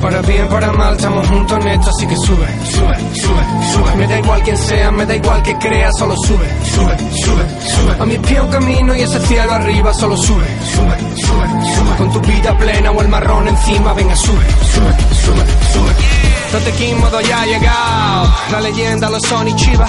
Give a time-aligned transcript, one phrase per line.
[0.00, 3.96] Para bien, para mal, estamos juntos en esto, así que sube, sube, sube, sube.
[3.96, 8.02] Me da igual quien sea, me da igual que crea, solo sube, sube, sube, sube.
[8.02, 11.96] A mis pies un camino y ese cielo arriba, solo sube, sube, sube, sube.
[11.98, 14.92] Con tu vida plena o el marrón encima, venga, sube, sube,
[15.22, 15.92] sube, sube.
[16.52, 19.88] Tote modo ya ha llegado, la leyenda lo son y chiva.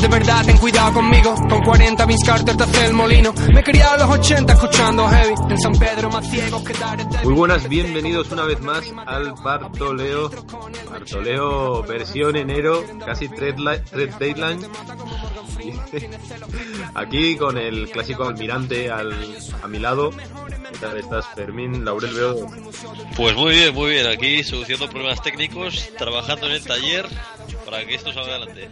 [0.00, 1.34] De verdad, ten cuidado conmigo.
[1.48, 3.34] Con 40 Vince Carter te hace el molino.
[3.52, 5.34] Me he criado a los 80 escuchando heavy.
[5.50, 10.30] En San Pedro más ciego que dar Muy buenas, bienvenidos una vez más al Bartoleo.
[10.88, 13.56] Bartoleo versión enero, casi tres
[14.18, 14.60] deadline.
[16.94, 19.12] Aquí con el clásico almirante al,
[19.62, 20.10] a mi lado.
[20.10, 21.84] ¿Qué tal estás, Fermín?
[21.84, 22.46] Laurel veo.
[23.16, 24.06] Pues muy bien, muy bien.
[24.06, 27.08] Aquí solucionando problemas técnicos, trabajando en el taller
[27.68, 28.70] para que esto salga adelante.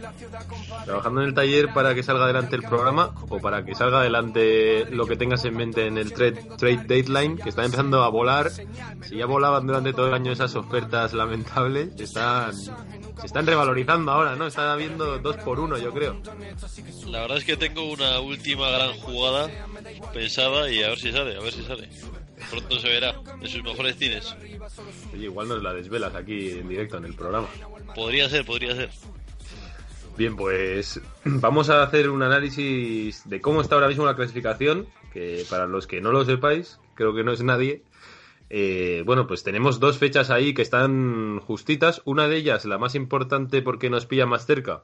[0.85, 4.85] ¿Trabajando en el taller para que salga adelante el programa o para que salga adelante
[4.89, 8.49] lo que tengas en mente en el trade, trade deadline, que está empezando a volar?
[8.49, 12.71] Si ya volaban durante todo el año esas ofertas lamentables, están, se
[13.25, 14.47] están revalorizando ahora, ¿no?
[14.47, 16.19] Está habiendo dos por uno, yo creo.
[17.07, 19.49] La verdad es que tengo una última gran jugada
[20.13, 21.89] pensada y a ver si sale, a ver si sale.
[22.49, 24.35] Pronto se verá de sus mejores cines.
[25.13, 27.47] Oye, igual nos la desvelas aquí en directo en el programa.
[27.95, 28.89] Podría ser, podría ser.
[30.17, 35.45] Bien, pues vamos a hacer un análisis de cómo está ahora mismo la clasificación, que
[35.49, 37.83] para los que no lo sepáis, creo que no es nadie.
[38.49, 42.01] Eh, bueno, pues tenemos dos fechas ahí que están justitas.
[42.05, 44.83] Una de ellas, la más importante porque nos pilla más cerca,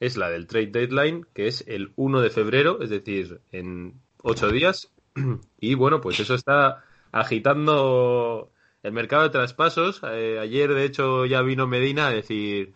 [0.00, 4.48] es la del trade deadline, que es el 1 de febrero, es decir, en ocho
[4.48, 4.90] días.
[5.60, 8.50] Y bueno, pues eso está agitando
[8.82, 10.00] el mercado de traspasos.
[10.04, 12.74] Eh, ayer, de hecho, ya vino Medina a decir,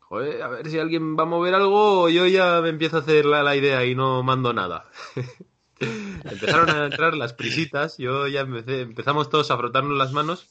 [0.00, 3.26] joder, a ver si alguien va a mover algo yo ya me empiezo a hacer
[3.26, 4.86] la, idea y no mando nada.
[5.80, 10.48] Empezaron a entrar las prisitas, yo ya empecé, empezamos todos a frotarnos las manos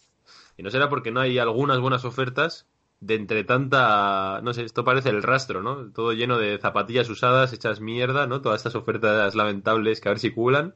[0.57, 2.67] y no será porque no hay algunas buenas ofertas
[2.99, 5.91] de entre tanta, no sé, esto parece el rastro, ¿no?
[5.91, 8.41] Todo lleno de zapatillas usadas, hechas mierda, ¿no?
[8.41, 10.75] Todas estas ofertas lamentables que a ver si culan,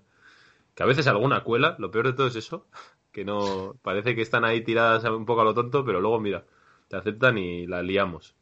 [0.75, 2.67] que a veces alguna cuela, lo peor de todo es eso,
[3.11, 6.45] que no parece que están ahí tiradas un poco a lo tonto, pero luego mira,
[6.87, 8.35] te aceptan y la liamos.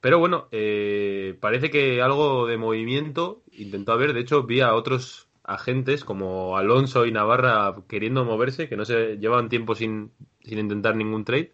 [0.00, 4.12] Pero bueno, eh, parece que algo de movimiento intentó haber.
[4.12, 9.16] De hecho, vi a otros agentes como Alonso y Navarra queriendo moverse, que no se
[9.18, 10.12] llevan tiempo sin,
[10.42, 11.52] sin intentar ningún trade.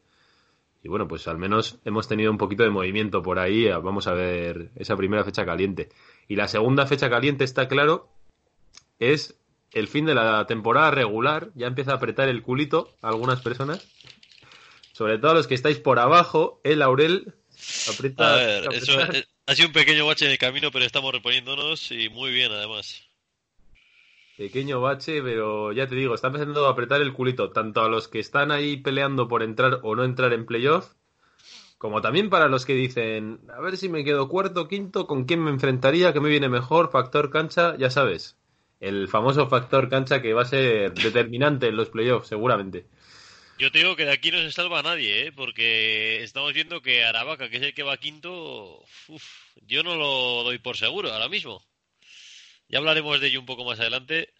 [0.82, 3.66] Y bueno, pues al menos hemos tenido un poquito de movimiento por ahí.
[3.70, 5.88] Vamos a ver esa primera fecha caliente.
[6.28, 8.10] Y la segunda fecha caliente, está claro,
[8.98, 9.40] es
[9.74, 13.86] el fin de la temporada regular ya empieza a apretar el culito a algunas personas.
[14.92, 17.34] Sobre todo a los que estáis por abajo, el Laurel
[17.92, 18.34] aprieta.
[18.34, 18.92] A ver, eso
[19.46, 23.02] ha sido un pequeño bache en el camino, pero estamos reponiéndonos y muy bien además.
[24.36, 28.06] Pequeño bache, pero ya te digo, está empezando a apretar el culito, tanto a los
[28.06, 30.92] que están ahí peleando por entrar o no entrar en playoff,
[31.78, 35.42] como también para los que dicen, a ver si me quedo cuarto, quinto, con quién
[35.42, 38.36] me enfrentaría, que me viene mejor, factor cancha, ya sabes
[38.80, 42.86] el famoso factor cancha que va a ser determinante en los playoffs, seguramente.
[43.58, 45.32] Yo te digo que de aquí no se salva a nadie, ¿eh?
[45.32, 48.84] porque estamos viendo que Aravaca, que es el que va quinto,
[49.62, 51.62] yo no lo doy por seguro ahora mismo.
[52.68, 54.32] Ya hablaremos de ello un poco más adelante.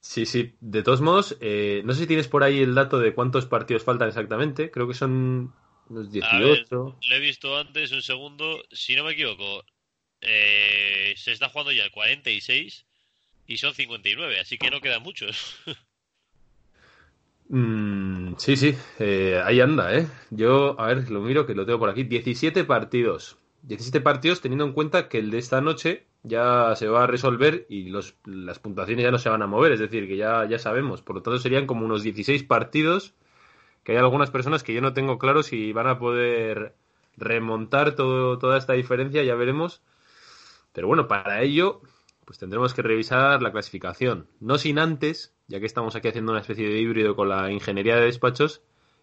[0.00, 0.56] Sí, sí.
[0.60, 3.84] De todos modos, eh, no sé si tienes por ahí el dato de cuántos partidos
[3.84, 4.70] faltan exactamente.
[4.70, 5.54] Creo que son
[5.88, 6.66] unos 18.
[6.70, 8.64] lo he visto antes, un segundo.
[8.72, 9.64] Si no me equivoco,
[10.20, 12.87] eh, se está jugando ya el 46
[13.48, 15.56] y son 59, así que no quedan muchos.
[17.50, 20.06] Mm, sí, sí, eh, ahí anda, ¿eh?
[20.28, 22.04] Yo, a ver, lo miro que lo tengo por aquí.
[22.04, 23.38] 17 partidos.
[23.62, 27.64] 17 partidos teniendo en cuenta que el de esta noche ya se va a resolver
[27.70, 30.58] y los, las puntuaciones ya no se van a mover, es decir, que ya, ya
[30.58, 31.00] sabemos.
[31.00, 33.14] Por lo tanto, serían como unos 16 partidos
[33.82, 36.74] que hay algunas personas que yo no tengo claro si van a poder
[37.16, 39.80] remontar todo, toda esta diferencia, ya veremos.
[40.74, 41.80] Pero bueno, para ello
[42.28, 44.26] pues tendremos que revisar la clasificación.
[44.38, 47.96] No sin antes, ya que estamos aquí haciendo una especie de híbrido con la ingeniería
[47.96, 48.60] de despachos,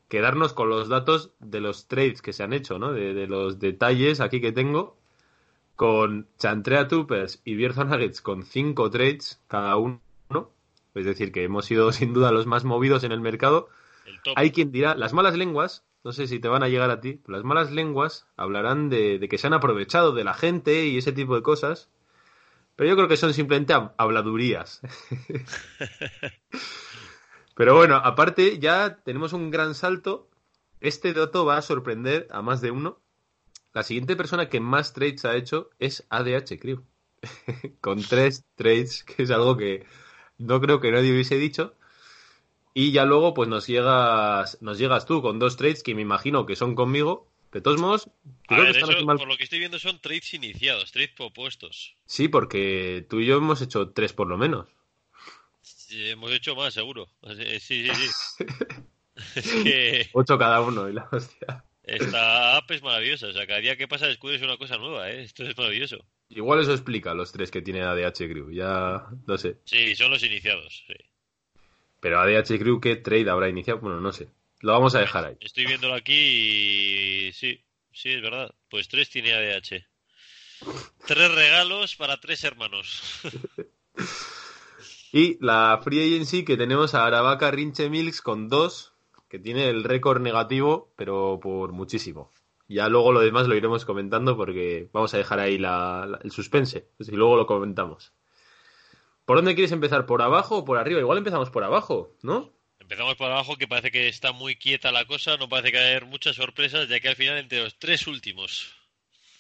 [0.10, 2.94] quedarnos con los datos de los trades que se han hecho, ¿no?
[2.94, 4.96] De, los detalles aquí que tengo,
[5.76, 10.00] con Chantrea Troopers y Bierzo Nuggets con cinco trades cada uno.
[10.94, 13.70] Es decir, que hemos sido sin duda los más movidos en el mercado.
[14.36, 17.22] Hay quien dirá, las malas lenguas, no sé si te van a llegar a ti,
[17.26, 21.12] las malas lenguas hablarán de, de que se han aprovechado de la gente y ese
[21.12, 21.90] tipo de cosas
[22.76, 24.82] pero yo creo que son simplemente habladurías.
[27.56, 30.30] Pero bueno, aparte ya tenemos un gran salto.
[30.82, 33.00] Este dato va a sorprender a más de uno.
[33.74, 36.84] La siguiente persona que más trades ha hecho es ADH Crew.
[37.82, 39.86] con tres trades, que es algo que
[40.38, 41.76] no creo que nadie hubiese dicho.
[42.74, 46.46] Y ya luego, pues nos llegas, nos llegas tú con dos trades que me imagino
[46.46, 47.28] que son conmigo.
[47.56, 48.10] De todos modos,
[48.50, 49.16] creo que están eso, mal...
[49.16, 51.96] por lo que estoy viendo son trades iniciados, trades propuestos.
[52.06, 54.68] Sí, porque tú y yo hemos hecho tres por lo menos.
[55.62, 57.08] Sí, hemos hecho más, seguro.
[57.34, 58.56] Sí, sí, sí.
[60.12, 61.64] Ocho cada uno y la hostia.
[61.82, 63.28] Esta app es maravillosa.
[63.28, 65.24] O sea, cada día que pasa descubres una cosa nueva, ¿eh?
[65.24, 66.04] Esto es maravilloso.
[66.28, 68.52] Igual eso explica los tres que tiene ADH Crew.
[68.52, 69.60] Ya no sé.
[69.64, 70.96] Sí, son los iniciados, sí.
[72.02, 73.80] Pero ADH Crew, ¿qué trade habrá iniciado?
[73.80, 74.28] Bueno, no sé.
[74.66, 75.38] Lo vamos a dejar ahí.
[75.42, 76.16] Estoy viéndolo aquí
[77.28, 77.64] y sí,
[77.94, 78.52] sí, es verdad.
[78.68, 79.86] Pues tres tiene ADH.
[81.06, 83.22] Tres regalos para tres hermanos.
[85.14, 88.94] y la Free Agency que tenemos a Aravaca Rinche Milks con dos
[89.30, 92.32] que tiene el récord negativo, pero por muchísimo.
[92.68, 96.90] Ya luego lo demás lo iremos comentando porque vamos a dejar ahí el suspense.
[96.98, 98.14] Y luego lo comentamos.
[99.26, 100.08] ¿Por dónde quieres empezar?
[100.08, 101.00] ¿Por abajo o por arriba?
[101.00, 102.56] Igual empezamos por abajo, ¿no?
[102.86, 106.06] Empezamos por abajo, que parece que está muy quieta la cosa, no parece que haya
[106.06, 108.76] muchas sorpresas, ya que al final entre los tres últimos.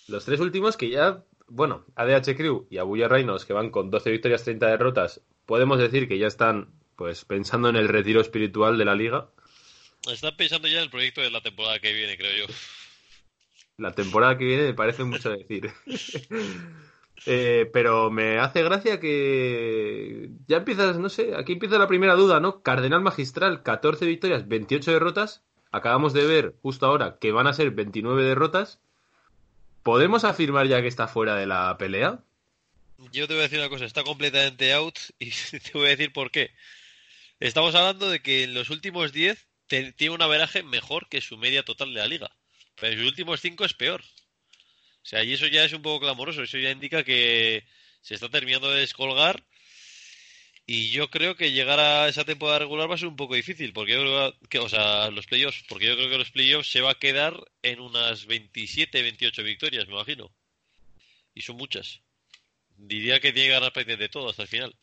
[0.07, 4.09] Los tres últimos que ya, bueno, ADH Crew y Abuya Reinos, que van con 12
[4.09, 8.85] victorias, 30 derrotas, podemos decir que ya están pues pensando en el retiro espiritual de
[8.85, 9.29] la liga.
[10.11, 12.53] Están pensando ya en el proyecto de la temporada que viene, creo yo.
[13.77, 15.71] La temporada que viene me parece mucho decir.
[17.25, 22.39] Eh, pero me hace gracia que ya empiezas, no sé, aquí empieza la primera duda,
[22.39, 22.61] ¿no?
[22.61, 25.43] Cardenal Magistral, 14 victorias, 28 derrotas.
[25.71, 28.79] Acabamos de ver justo ahora que van a ser 29 derrotas.
[29.83, 32.19] ¿Podemos afirmar ya que está fuera de la pelea?
[33.11, 36.13] Yo te voy a decir una cosa, está completamente out y te voy a decir
[36.13, 36.51] por qué.
[37.39, 41.63] Estamos hablando de que en los últimos 10 tiene un averaje mejor que su media
[41.63, 42.31] total de la liga.
[42.79, 44.03] Pero en sus últimos cinco es peor.
[45.05, 46.41] O sea, y eso ya es un poco clamoroso.
[46.41, 47.63] Eso ya indica que
[48.01, 49.45] se está terminando de descolgar.
[50.65, 53.71] Y yo creo que llegar a esa temporada regular va a ser un poco difícil.
[53.71, 55.63] Porque yo creo que, o sea, los playoffs.
[55.69, 59.87] Porque yo creo que los playoffs se va a quedar en unas 27, 28 victorias,
[59.87, 60.33] me imagino.
[61.35, 62.01] Y son muchas.
[62.75, 64.75] Diría que tiene que ganar prácticamente todo hasta el final.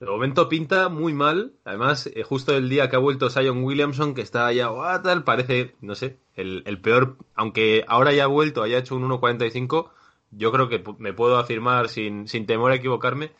[0.00, 1.52] De momento pinta muy mal.
[1.64, 4.70] Además, eh, justo el día que ha vuelto Sion Williamson, que está ya
[5.02, 7.16] tal, parece, no sé, el, peor.
[7.34, 9.90] Aunque ahora ya ha vuelto, haya hecho un 1.45,
[10.30, 13.30] yo creo que me puedo afirmar sin, sin temor a equivocarme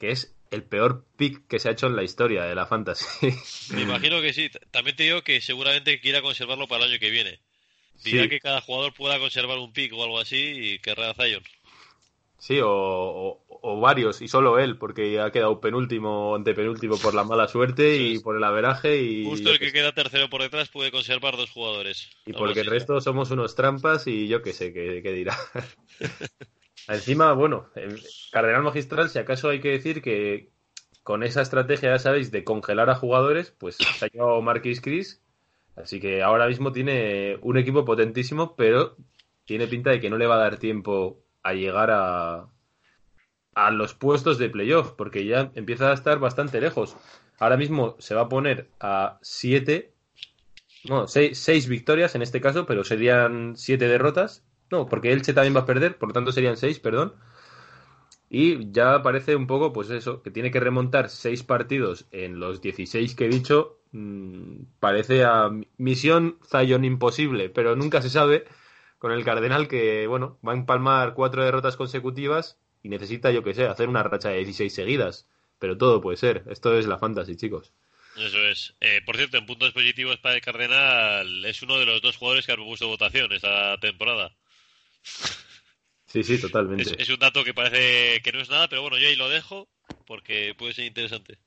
[0.00, 3.28] que es el peor pick que se ha hecho en la historia de la fantasy.
[3.74, 4.50] Me imagino que sí.
[4.72, 7.38] También te digo que seguramente quiera conservarlo para el año que viene.
[8.02, 11.42] Dirá que cada jugador pueda conservar un pick o algo así y querrá a Zion.
[12.38, 17.48] Sí, o, varios, y solo él, porque ha quedado penúltimo o antepenúltimo por la mala
[17.48, 19.02] suerte y por el averaje.
[19.02, 22.10] Y, Justo el que queda tercero por detrás puede conservar dos jugadores.
[22.26, 25.36] Y porque el resto somos unos trampas y yo qué sé, qué, dirá.
[26.88, 27.70] Encima, bueno,
[28.32, 30.50] Cardenal Magistral, si acaso hay que decir que
[31.02, 35.22] con esa estrategia, ya sabéis, de congelar a jugadores, pues se ha llevado Marquis Chris.
[35.76, 38.96] Así que ahora mismo tiene un equipo potentísimo, pero
[39.44, 42.48] tiene pinta de que no le va a dar tiempo a llegar a,
[43.66, 46.96] a los puestos de playoff, porque ya empieza a estar bastante lejos.
[47.38, 49.92] Ahora mismo se va a poner a siete,
[50.88, 54.44] no, seis, victorias en este caso, pero serían siete derrotas.
[54.70, 57.14] No, porque Elche también va a perder, por lo tanto serían seis, perdón.
[58.30, 62.60] Y ya parece un poco, pues eso, que tiene que remontar seis partidos en los
[62.62, 63.80] 16 que he dicho.
[63.92, 68.44] Mm, parece a misión Zion imposible, pero nunca se sabe
[68.98, 73.54] con el Cardenal que, bueno, va a empalmar cuatro derrotas consecutivas y necesita, yo que
[73.54, 75.26] sé, hacer una racha de 16 seguidas.
[75.58, 76.44] Pero todo puede ser.
[76.48, 77.72] Esto es la fantasy, chicos.
[78.16, 78.74] Eso es.
[78.80, 82.46] Eh, por cierto, en puntos positivos para el Cardenal, es uno de los dos jugadores
[82.46, 84.32] que ha propuesto votación esta temporada.
[86.06, 87.00] Sí, sí, totalmente.
[87.00, 89.68] Es, un dato que parece que no es nada, pero bueno, yo ahí lo dejo
[90.06, 91.38] porque puede ser interesante.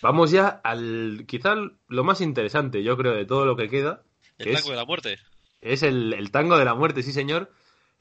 [0.00, 1.54] Vamos ya al quizá
[1.88, 4.02] lo más interesante, yo creo, de todo lo que queda.
[4.38, 5.18] El tango de la muerte.
[5.60, 7.52] Es el, tango de la muerte, sí señor.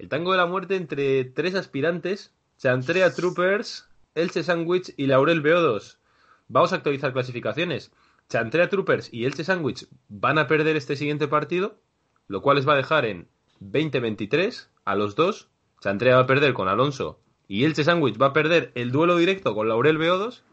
[0.01, 5.99] El tango de la muerte entre tres aspirantes, Chantrea Troopers, Elche Sandwich y Laurel Beodos.
[6.47, 7.91] Vamos a actualizar clasificaciones.
[8.27, 11.77] Chantrea Troopers y Elche Sandwich van a perder este siguiente partido,
[12.25, 13.27] lo cual les va a dejar en
[13.61, 15.49] 20-23 a los dos.
[15.81, 19.53] Chantrea va a perder con Alonso y Elche Sandwich va a perder el duelo directo
[19.53, 20.43] con Laurel Beodos.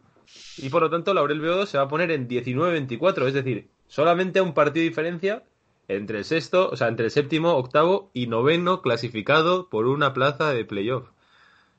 [0.59, 4.41] Y por lo tanto, Laurel Beodos se va a poner en 19-24, es decir, solamente
[4.41, 5.43] a un partido de diferencia
[5.89, 10.53] entre el sexto, o sea, entre el séptimo, octavo y noveno clasificado por una plaza
[10.53, 11.09] de playoff.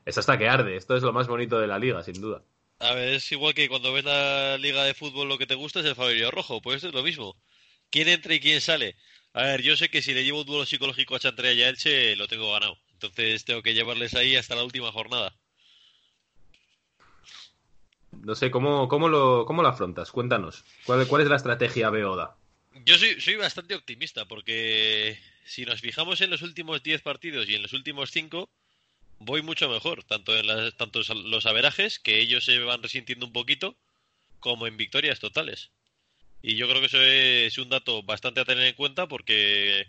[0.06, 2.42] Esto hasta que arde, esto es lo más bonito de la liga, sin duda.
[2.80, 5.82] A ver, es igual que cuando ves la liga de fútbol lo que te gusta
[5.82, 7.36] es el favorito rojo, pues es lo mismo.
[7.92, 8.96] ¿Quién entra y quién sale?
[9.34, 11.70] A ver, yo sé que si le llevo un duelo psicológico a Chantrea y a
[11.70, 12.78] Elche, lo tengo ganado.
[12.94, 15.36] Entonces tengo que llevarles ahí hasta la última jornada.
[18.12, 20.12] No sé, ¿cómo, cómo, lo, cómo lo afrontas?
[20.12, 20.66] Cuéntanos.
[20.86, 22.39] ¿Cuál, cuál es la estrategia Beoda?
[22.86, 27.56] Yo soy, soy bastante optimista porque si nos fijamos en los últimos 10 partidos y
[27.56, 28.50] en los últimos 5,
[29.20, 33.34] voy mucho mejor, tanto en las, tanto los averajes, que ellos se van resintiendo un
[33.34, 33.78] poquito,
[34.40, 35.72] como en victorias totales.
[36.42, 39.86] Y yo creo que eso es un dato bastante a tener en cuenta porque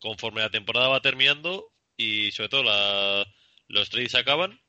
[0.00, 3.26] conforme la temporada va terminando y sobre todo la,
[3.68, 4.60] los trades acaban,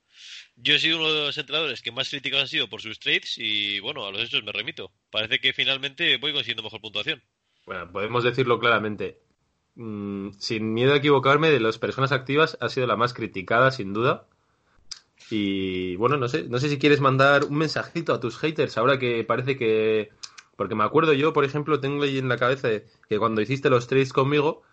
[0.56, 3.38] yo he sido uno de los entrenadores que más críticos han sido por sus trades
[3.38, 4.92] y bueno, a los hechos me remito.
[5.10, 7.24] Parece que finalmente voy consiguiendo mejor puntuación.
[7.70, 9.20] Bueno, podemos decirlo claramente.
[9.76, 13.94] Mm, sin miedo a equivocarme, de las personas activas ha sido la más criticada, sin
[13.94, 14.26] duda.
[15.30, 18.98] Y bueno, no sé, no sé si quieres mandar un mensajito a tus haters ahora
[18.98, 20.10] que parece que.
[20.56, 22.70] Porque me acuerdo yo, por ejemplo, tengo ahí en la cabeza
[23.08, 24.64] que cuando hiciste los trades conmigo,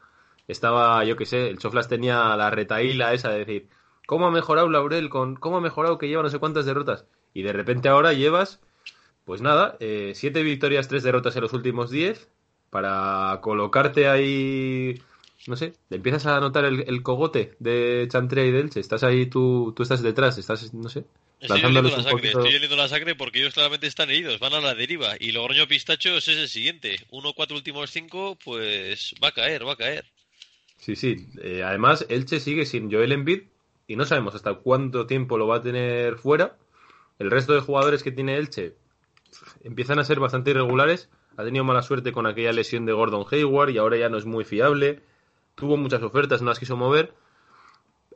[0.48, 3.68] estaba, yo qué sé, el Choflas tenía la retaíla esa de decir,
[4.06, 5.10] ¿Cómo ha mejorado Laurel?
[5.10, 7.04] Con, ¿Cómo ha mejorado que lleva no sé cuántas derrotas?
[7.34, 8.62] Y de repente ahora llevas,
[9.26, 12.30] pues nada, eh, siete victorias, tres derrotas en los últimos diez.
[12.76, 15.00] Para colocarte ahí,
[15.46, 18.80] no sé, empiezas a notar el, cogote de Chantrea y Delche.
[18.80, 21.06] Estás ahí, tú, tú estás detrás, estás, no sé,
[21.40, 24.60] Estoy oliendo, la sangre, estoy oliendo la sangre porque ellos claramente están heridos, van a
[24.60, 25.14] la deriva.
[25.18, 26.98] Y Logroño Pistachos es el siguiente.
[27.10, 30.04] Uno, cuatro últimos cinco, pues va a caer, va a caer.
[30.76, 31.16] Sí, sí.
[31.42, 33.44] Eh, además, Elche sigue sin Joel Embiid,
[33.86, 36.58] y no sabemos hasta cuánto tiempo lo va a tener fuera.
[37.18, 38.74] El resto de jugadores que tiene Elche
[39.64, 41.08] empiezan a ser bastante irregulares.
[41.36, 44.26] Ha tenido mala suerte con aquella lesión de Gordon Hayward y ahora ya no es
[44.26, 45.02] muy fiable.
[45.54, 47.14] Tuvo muchas ofertas, no las quiso mover.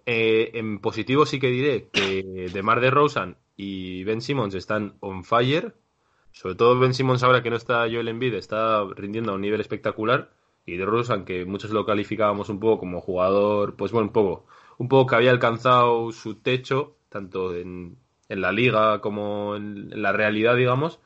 [0.06, 5.74] Eh, en positivo sí que diré que DeMar DeRozan y Ben Simmons están on fire.
[6.32, 9.60] Sobre todo Ben Simmons ahora que no está Joel Embiid está rindiendo a un nivel
[9.60, 10.32] espectacular.
[10.66, 14.46] Y DeRozan que muchos lo calificábamos un poco como jugador, pues bueno, un poco
[14.80, 17.98] un poco que había alcanzado su techo, tanto en,
[18.28, 21.00] la liga como en, la realidad, digamos,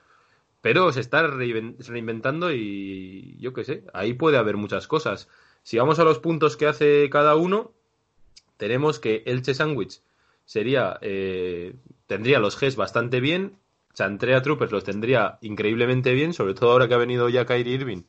[0.64, 5.28] pero se está reinventando y yo qué sé, ahí puede haber muchas cosas.
[5.62, 7.72] Si vamos a los puntos que hace cada uno,
[8.56, 10.00] tenemos que Elche Sandwich
[10.46, 11.74] sería, eh,
[12.06, 13.58] tendría los Gs bastante bien,
[13.92, 18.04] Chantrea Troopers los tendría increíblemente bien, sobre todo ahora que ha venido ya Kyrie Irving,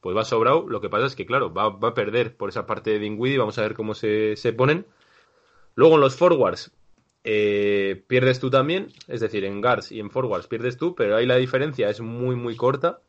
[0.00, 0.68] pues va sobrado.
[0.68, 3.38] Lo que pasa es que, claro, va, va a perder por esa parte de Dingwiddie,
[3.38, 4.86] vamos a ver cómo se, se ponen.
[5.74, 6.70] Luego en los forwards
[7.28, 11.26] eh, pierdes tú también, es decir, en guards y en forwards pierdes tú, pero ahí
[11.26, 13.00] la diferencia es muy, muy corta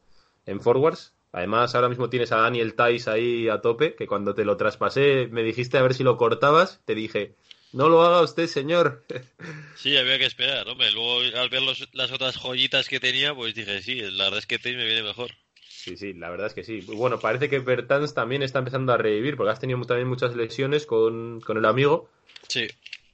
[0.47, 1.13] en forwards.
[1.31, 5.27] Además, ahora mismo tienes a Daniel Tice ahí a tope, que cuando te lo traspasé
[5.27, 7.35] me dijiste a ver si lo cortabas, te dije,
[7.73, 9.05] no lo haga usted, señor.
[9.75, 10.89] Sí, había que esperar, hombre.
[10.89, 14.57] Luego, al ver las otras joyitas que tenía, pues dije, sí, la verdad es que
[14.57, 15.29] Tice me viene mejor.
[15.69, 16.81] Sí, sí, la verdad es que sí.
[16.81, 20.87] Bueno, parece que Bertans también está empezando a revivir, porque has tenido también muchas lesiones
[20.87, 22.09] con, con el amigo.
[22.47, 22.67] Sí.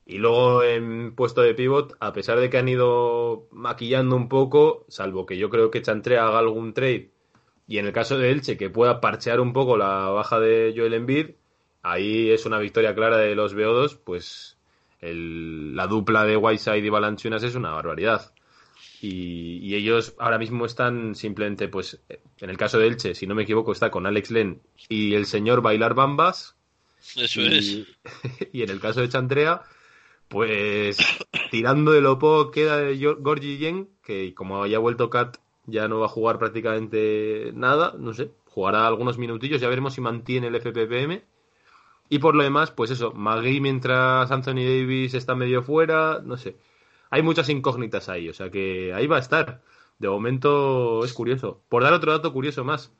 [0.06, 4.86] Y luego en puesto de pivot, a pesar de que han ido maquillando un poco,
[4.90, 7.12] salvo que yo creo que Chantre haga algún trade,
[7.68, 10.94] y en el caso de Elche, que pueda parchear un poco la baja de Joel
[10.94, 11.32] Embiid,
[11.82, 14.58] ahí es una victoria clara de los BO2, pues
[15.02, 18.34] la dupla de Whiteside y Balanchunas es una barbaridad.
[19.02, 22.02] Y, y, ellos ahora mismo están simplemente, pues,
[22.40, 25.26] en el caso de Elche, si no me equivoco, está con Alex Len y el
[25.26, 26.56] señor Bailar Bambas,
[27.18, 27.88] eso y, es.
[28.54, 29.62] Y en el caso de Chantrea,
[30.28, 30.98] pues
[31.52, 36.00] tirando de lo poco queda de Gorgi Yen, que como haya vuelto Kat, ya no
[36.00, 40.56] va a jugar prácticamente nada, no sé, jugará algunos minutillos, ya veremos si mantiene el
[40.56, 41.22] FPPM.
[42.10, 46.58] Y por lo demás, pues eso, Magui mientras Anthony Davis está medio fuera, no sé.
[47.10, 49.62] Hay muchas incógnitas ahí, o sea que ahí va a estar.
[50.00, 51.62] De momento es curioso.
[51.70, 52.92] Por dar otro dato curioso más,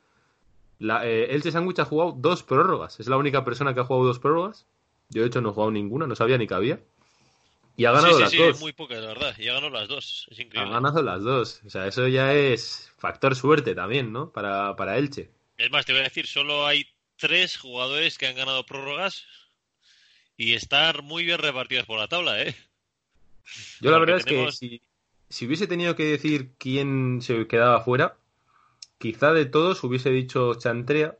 [0.78, 2.98] la, eh, Elche Sandwich ha jugado dos prórrogas.
[3.00, 4.66] Es la única persona que ha jugado dos prórrogas.
[5.10, 6.80] Yo, de hecho, no he jugado ninguna, no sabía ni que había.
[7.76, 8.60] Y ha ganado las dos.
[8.60, 9.34] muy pocas, la verdad.
[9.38, 10.26] Y ha ganado las dos.
[10.30, 10.70] Es increíble.
[10.70, 11.60] Ha ganado las dos.
[11.66, 14.30] O sea, eso ya es factor suerte también, ¿no?
[14.30, 15.30] Para, para Elche.
[15.56, 19.24] Es más, te voy a decir, solo hay tres jugadores que han ganado prórrogas
[20.36, 22.54] y están muy bien repartidos por la tabla, ¿eh?
[23.80, 24.80] Yo la verdad es que si,
[25.28, 28.16] si hubiese tenido que decir quién se quedaba fuera,
[28.98, 31.18] quizá de todos hubiese dicho Chantrea,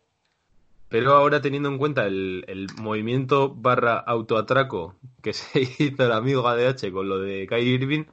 [0.94, 6.92] pero ahora teniendo en cuenta el, movimiento barra autoatraco que se hizo el amigo ADH
[6.92, 8.04] con lo de Kyrie Irving,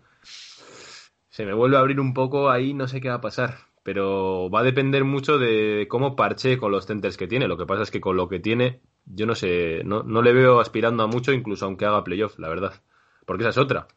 [1.29, 3.59] se me vuelve a abrir un poco ahí, no sé qué va a pasar.
[3.83, 7.47] Pero va a depender mucho de cómo parche con los centers que tiene.
[7.47, 10.33] Lo que pasa es que con lo que tiene, yo no sé, no, no le
[10.33, 12.81] veo aspirando a mucho, incluso aunque haga playoff, la verdad.
[13.27, 13.89] Porque esa es otra.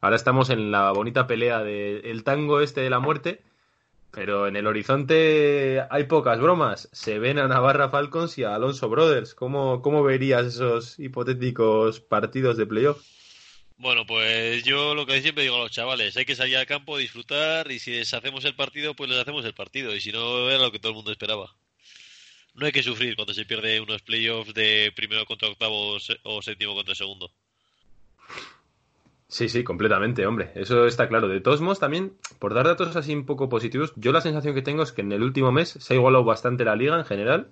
[0.00, 3.44] Ahora estamos en la bonita pelea del tango este de la muerte
[4.14, 6.88] pero en el horizonte hay pocas bromas.
[6.92, 9.34] Se ven a Navarra Falcons y a Alonso Brothers.
[9.34, 13.02] ¿Cómo, cómo verías esos hipotéticos partidos de playoff?
[13.76, 16.96] Bueno, pues yo lo que siempre digo a los chavales, hay que salir al campo,
[16.96, 20.48] disfrutar y si les hacemos el partido, pues les hacemos el partido y si no,
[20.48, 21.54] era lo que todo el mundo esperaba.
[22.54, 26.74] No hay que sufrir cuando se pierde unos playoffs de primero contra octavo o séptimo
[26.74, 27.32] contra segundo.
[29.28, 30.52] Sí, sí, completamente, hombre.
[30.54, 31.28] Eso está claro.
[31.28, 34.62] De todos modos, también, por dar datos así un poco positivos, yo la sensación que
[34.62, 37.48] tengo es que en el último mes se ha igualado bastante la liga en general.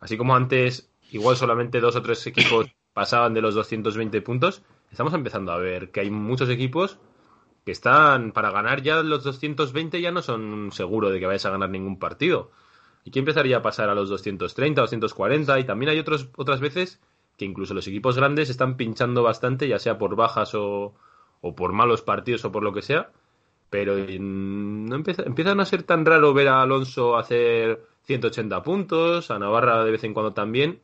[0.00, 4.62] Así como antes, igual solamente dos o tres equipos pasaban de los 220 puntos
[4.94, 6.98] estamos empezando a ver que hay muchos equipos
[7.64, 11.50] que están para ganar ya los 220 ya no son seguro de que vayas a
[11.50, 12.52] ganar ningún partido.
[13.04, 17.00] Y que empezaría a pasar a los 230, 240 y también hay otros, otras veces
[17.36, 20.94] que incluso los equipos grandes están pinchando bastante, ya sea por bajas o,
[21.40, 23.10] o por malos partidos o por lo que sea.
[23.70, 29.38] Pero no empieza, empieza a ser tan raro ver a Alonso hacer 180 puntos, a
[29.38, 30.80] Navarra de vez en cuando también,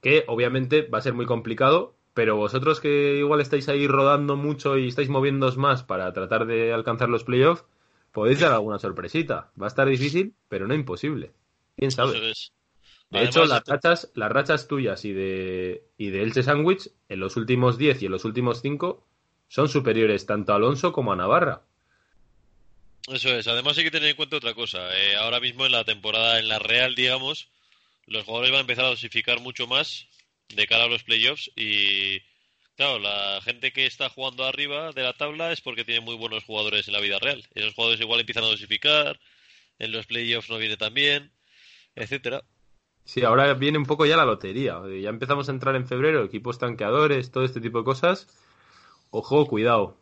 [0.00, 4.76] que obviamente va a ser muy complicado, pero vosotros que igual estáis ahí rodando mucho
[4.76, 7.64] y estáis moviéndoos más para tratar de alcanzar los playoffs,
[8.12, 9.52] podéis dar alguna sorpresita.
[9.60, 11.32] Va a estar difícil, pero no imposible.
[11.76, 12.32] ¿Quién sabe?
[13.12, 17.36] De hecho, las rachas, las rachas tuyas y de, y de Elche Sandwich en los
[17.36, 19.06] últimos 10 y en los últimos 5
[19.48, 21.60] son superiores tanto a Alonso como a Navarra.
[23.08, 23.46] Eso es.
[23.48, 24.96] Además hay que tener en cuenta otra cosa.
[24.96, 27.50] Eh, ahora mismo en la temporada, en la Real, digamos,
[28.06, 30.06] los jugadores van a empezar a dosificar mucho más
[30.48, 32.20] de cara a los playoffs y
[32.76, 36.44] claro, la gente que está jugando arriba de la tabla es porque tiene muy buenos
[36.44, 37.46] jugadores en la vida real.
[37.54, 39.20] Esos jugadores igual empiezan a dosificar,
[39.78, 41.30] en los playoffs no viene tan bien,
[41.94, 42.42] etcétera.
[43.04, 44.80] Sí, ahora viene un poco ya la lotería.
[45.00, 48.28] Ya empezamos a entrar en febrero, equipos tanqueadores, todo este tipo de cosas.
[49.10, 49.96] Ojo, cuidado.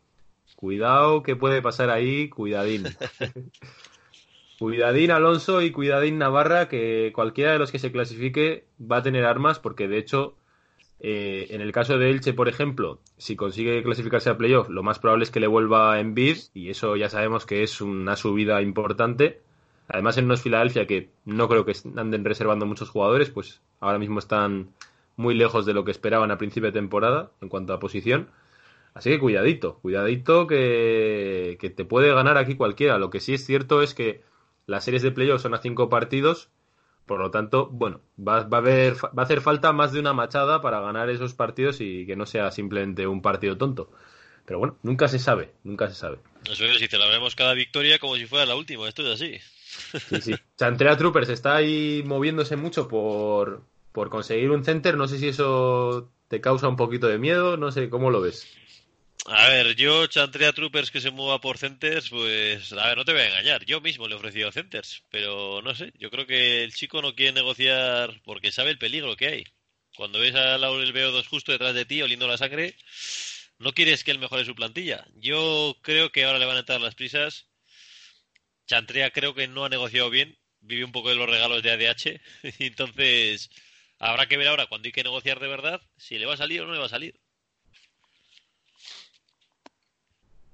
[0.56, 2.84] Cuidado que puede pasar ahí, cuidadín.
[4.60, 9.24] Cuidadín Alonso y cuidadín Navarra, que cualquiera de los que se clasifique va a tener
[9.24, 10.36] armas, porque de hecho,
[10.98, 14.98] eh, en el caso de Elche, por ejemplo, si consigue clasificarse a playoff, lo más
[14.98, 18.60] probable es que le vuelva en bid, y eso ya sabemos que es una subida
[18.60, 19.40] importante.
[19.92, 24.20] Además, en unos Filadelfia que no creo que anden reservando muchos jugadores, pues ahora mismo
[24.20, 24.70] están
[25.16, 28.30] muy lejos de lo que esperaban a principio de temporada en cuanto a posición.
[28.94, 32.98] Así que cuidadito, cuidadito que, te puede ganar aquí cualquiera.
[32.98, 34.22] Lo que sí es cierto es que
[34.66, 36.50] las series de playoffs son a cinco partidos,
[37.04, 40.60] por lo tanto, bueno, va, a haber, va a hacer falta más de una machada
[40.60, 43.90] para ganar esos partidos y que no sea simplemente un partido tonto.
[44.46, 46.18] Pero bueno, nunca se sabe, nunca se sabe.
[46.48, 49.40] Eso es, si celebramos cada victoria como si fuera la última, esto es así.
[50.20, 50.34] Sí.
[50.56, 54.96] Chantrea Troopers está ahí moviéndose mucho por, por conseguir un center.
[54.96, 58.46] No sé si eso te causa un poquito de miedo, no sé, ¿cómo lo ves?
[59.26, 63.12] A ver, yo Chantrea Troopers que se mueva por centers, pues, a ver, no te
[63.12, 63.64] voy a engañar.
[63.64, 65.92] Yo mismo le he ofrecido centers, pero no sé.
[65.98, 69.44] Yo creo que el chico no quiere negociar porque sabe el peligro que hay.
[69.96, 72.76] Cuando ves a Laurel Veo2 justo detrás de ti, oliendo la sangre,
[73.58, 75.06] no quieres que él mejore su plantilla.
[75.16, 77.46] Yo creo que ahora le van a entrar las prisas.
[78.70, 80.36] Chantrea creo que no ha negociado bien.
[80.60, 82.20] Vive un poco de los regalos de ADH.
[82.60, 83.50] Entonces,
[83.98, 86.60] habrá que ver ahora cuando hay que negociar de verdad si le va a salir
[86.60, 87.18] o no le va a salir.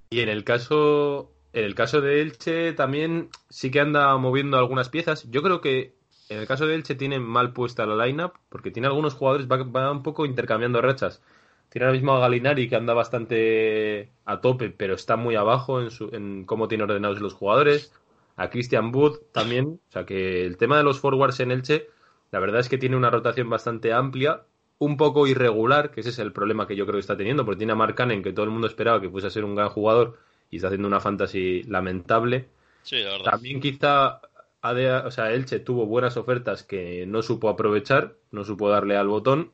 [0.09, 4.89] Y en el caso, en el caso de Elche también sí que anda moviendo algunas
[4.89, 5.29] piezas.
[5.29, 5.93] Yo creo que
[6.29, 9.91] en el caso de Elche tiene mal puesta la lineup porque tiene algunos jugadores va,
[9.91, 11.21] un poco intercambiando rachas.
[11.69, 15.91] Tiene ahora mismo a Galinari que anda bastante a tope, pero está muy abajo en,
[15.91, 17.93] su, en cómo tiene ordenados los jugadores.
[18.37, 19.79] A Christian Wood también.
[19.89, 21.87] O sea que el tema de los forwards en Elche,
[22.31, 24.43] la verdad es que tiene una rotación bastante amplia
[24.79, 27.57] un poco irregular, que ese es el problema que yo creo que está teniendo, porque
[27.57, 29.69] tiene a Mark Cannon, que todo el mundo esperaba que fuese a ser un gran
[29.69, 30.19] jugador,
[30.51, 32.47] y está haciendo una fantasy lamentable.
[32.83, 33.31] Sí, la verdad.
[33.31, 34.21] También quizá
[34.61, 39.51] o sea, Elche tuvo buenas ofertas que no supo aprovechar, no supo darle al botón.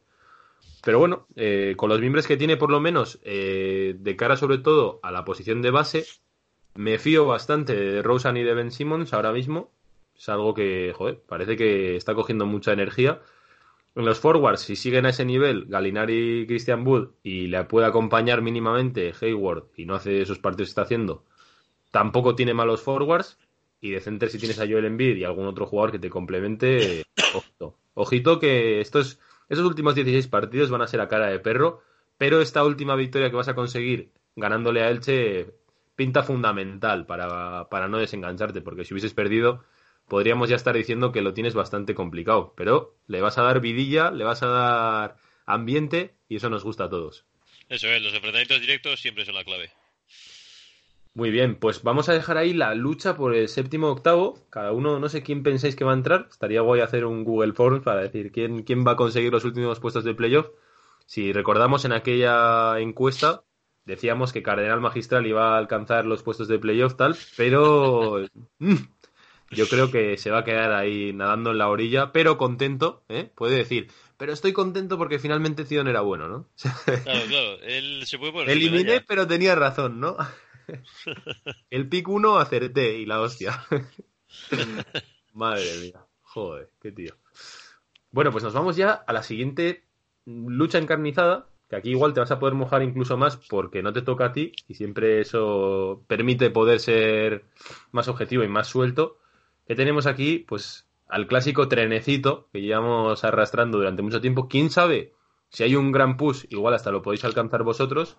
[0.83, 4.57] Pero bueno, eh, con los miembros que tiene por lo menos, eh, de cara sobre
[4.57, 6.05] todo a la posición de base,
[6.75, 9.71] me fío bastante de Rosen y de Ben Simmons ahora mismo.
[10.15, 13.21] Es algo que, joder, parece que está cogiendo mucha energía
[13.95, 17.85] en los forwards, si siguen a ese nivel, Galinari y Christian Wood, y le puede
[17.85, 21.23] acompañar mínimamente Hayward y no hace esos partidos que está haciendo,
[21.91, 23.37] tampoco tiene malos forwards.
[23.81, 27.03] Y de center, si tienes a Joel Embiid y algún otro jugador que te complemente,
[27.35, 27.77] ojito.
[27.95, 31.81] Ojito que estos, esos últimos 16 partidos van a ser a cara de perro,
[32.17, 35.53] pero esta última victoria que vas a conseguir ganándole a Elche
[36.03, 39.63] pinta fundamental para, para no desengancharte, porque si hubieses perdido,
[40.09, 42.53] podríamos ya estar diciendo que lo tienes bastante complicado.
[42.57, 46.83] Pero le vas a dar vidilla, le vas a dar ambiente y eso nos gusta
[46.83, 47.23] a todos.
[47.69, 49.71] Eso es, los enfrentamientos directos siempre son la clave.
[51.13, 54.45] Muy bien, pues vamos a dejar ahí la lucha por el séptimo octavo.
[54.49, 56.27] Cada uno, no sé quién pensáis que va a entrar.
[56.29, 59.79] Estaría guay hacer un Google Forms para decir quién, quién va a conseguir los últimos
[59.79, 60.47] puestos de playoff.
[61.05, 63.43] Si recordamos en aquella encuesta,
[63.85, 68.25] decíamos que Cardenal Magistral iba a alcanzar los puestos de playoff tal, pero
[68.59, 68.75] mm,
[69.51, 73.31] yo creo que se va a quedar ahí nadando en la orilla, pero contento, ¿eh?
[73.35, 76.49] Puede decir, pero estoy contento porque finalmente Cion era bueno, ¿no?
[77.03, 78.49] Claro, claro, él se puede poner.
[78.49, 80.17] Eliminé, pero tenía razón, ¿no?
[81.69, 83.65] El pick 1 acerté y la hostia.
[85.33, 86.05] Madre mía.
[86.21, 87.15] Joder, qué tío.
[88.11, 89.83] Bueno, pues nos vamos ya a la siguiente
[90.25, 94.03] lucha encarnizada, que aquí igual te vas a poder mojar incluso más porque no te
[94.03, 97.45] toca a ti y siempre eso permite poder ser
[97.91, 99.17] más objetivo y más suelto.
[99.67, 104.47] Que tenemos aquí, pues, al clásico trenecito que llevamos arrastrando durante mucho tiempo.
[104.47, 105.13] ¿Quién sabe?
[105.49, 108.17] Si hay un gran push, igual hasta lo podéis alcanzar vosotros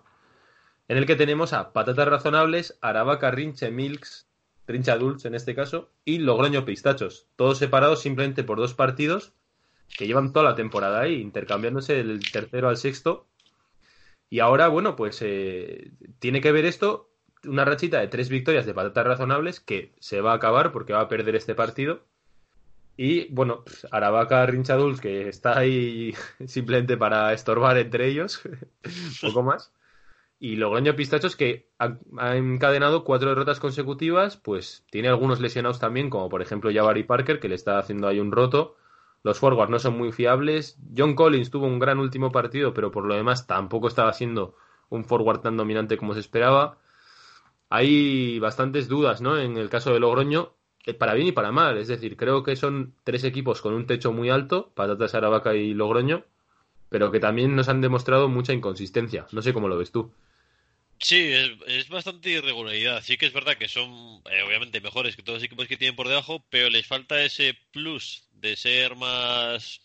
[0.89, 4.27] en el que tenemos a Patatas Razonables, Aravaca Rinche Milks,
[4.67, 9.31] Rincha Dulce en este caso, y Logroño Pistachos, todos separados simplemente por dos partidos
[9.97, 13.27] que llevan toda la temporada ahí, intercambiándose del tercero al sexto.
[14.29, 17.09] Y ahora, bueno, pues eh, tiene que ver esto
[17.47, 21.01] una rachita de tres victorias de patatas razonables que se va a acabar porque va
[21.01, 22.01] a perder este partido.
[22.97, 26.13] Y bueno, pues, Aravaca Rinchaduls, que está ahí
[26.45, 28.41] simplemente para estorbar entre ellos,
[29.21, 29.71] poco más.
[30.39, 31.97] Y Logroño Pistachos, que ha,
[32.35, 37.49] encadenado cuatro derrotas consecutivas, pues tiene algunos lesionados también, como por ejemplo Jabari Parker, que
[37.49, 38.75] le está haciendo ahí un roto.
[39.25, 40.77] Los forwards no son muy fiables.
[40.95, 44.55] John Collins tuvo un gran último partido, pero por lo demás tampoco estaba siendo
[44.89, 46.77] un forward tan dominante como se esperaba.
[47.69, 49.39] Hay bastantes dudas, ¿no?
[49.39, 50.53] En el caso de Logroño,
[50.85, 51.79] eh, para bien y para mal.
[51.79, 55.73] Es decir, creo que son tres equipos con un techo muy alto, Patatas, Aravaca y
[55.73, 56.23] Logroño,
[56.89, 59.25] pero que también nos han demostrado mucha inconsistencia.
[59.31, 60.13] No sé cómo lo ves tú.
[60.99, 61.31] Sí,
[61.67, 63.03] es, bastante irregularidad.
[63.03, 63.89] Sí que es verdad que son,
[64.31, 67.57] eh, obviamente, mejores que todos los equipos que tienen por debajo, pero les falta ese
[67.71, 69.81] plus de ser más.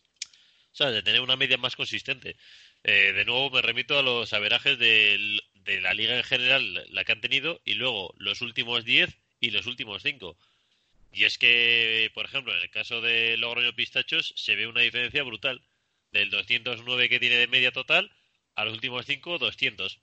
[0.73, 2.37] O sea, de tener una media más consistente.
[2.85, 5.41] Eh, de nuevo, me remito a los averajes de,
[5.83, 9.67] la liga en general, la que han tenido, y luego los últimos 10 y los
[9.67, 10.37] últimos 5.
[11.13, 15.23] Y es que, por ejemplo, en el caso de Logroño Pistachos, se ve una diferencia
[15.23, 15.63] brutal.
[16.13, 18.11] Del 209 que tiene de media total
[18.57, 20.01] a los últimos 5, 200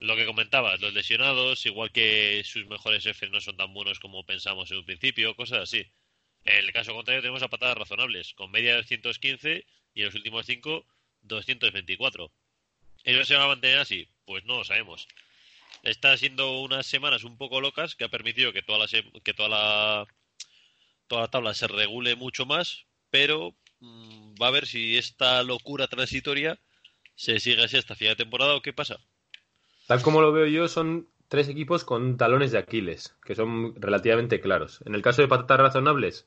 [0.00, 4.24] lo que comentabas, los lesionados, igual que sus mejores jefes no son tan buenos como
[4.24, 5.86] pensamos en un principio, cosas así.
[6.44, 10.14] En el caso contrario tenemos a patadas razonables, con media de 215 y en los
[10.14, 10.84] últimos 5,
[11.22, 12.32] 224.
[13.04, 14.08] ¿Eso se va a mantener así?
[14.24, 15.06] Pues no lo sabemos.
[15.82, 18.86] Está siendo unas semanas un poco locas que ha permitido que toda la,
[19.22, 20.06] que toda la,
[21.06, 25.88] toda la tabla se regule mucho más, pero mm, va a ver si esta locura
[25.88, 26.58] transitoria
[27.14, 28.98] se sigue así hasta final de temporada o qué pasa.
[29.86, 34.40] Tal como lo veo yo, son tres equipos con talones de Aquiles, que son relativamente
[34.40, 34.82] claros.
[34.84, 36.26] En el caso de patatas razonables,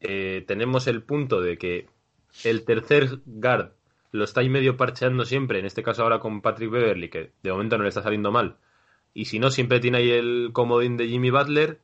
[0.00, 1.86] eh, tenemos el punto de que
[2.44, 3.72] el tercer guard
[4.12, 7.52] lo está ahí medio parcheando siempre, en este caso ahora con Patrick Beverly, que de
[7.52, 8.56] momento no le está saliendo mal.
[9.14, 11.78] Y si no, siempre tiene ahí el comodín de Jimmy Butler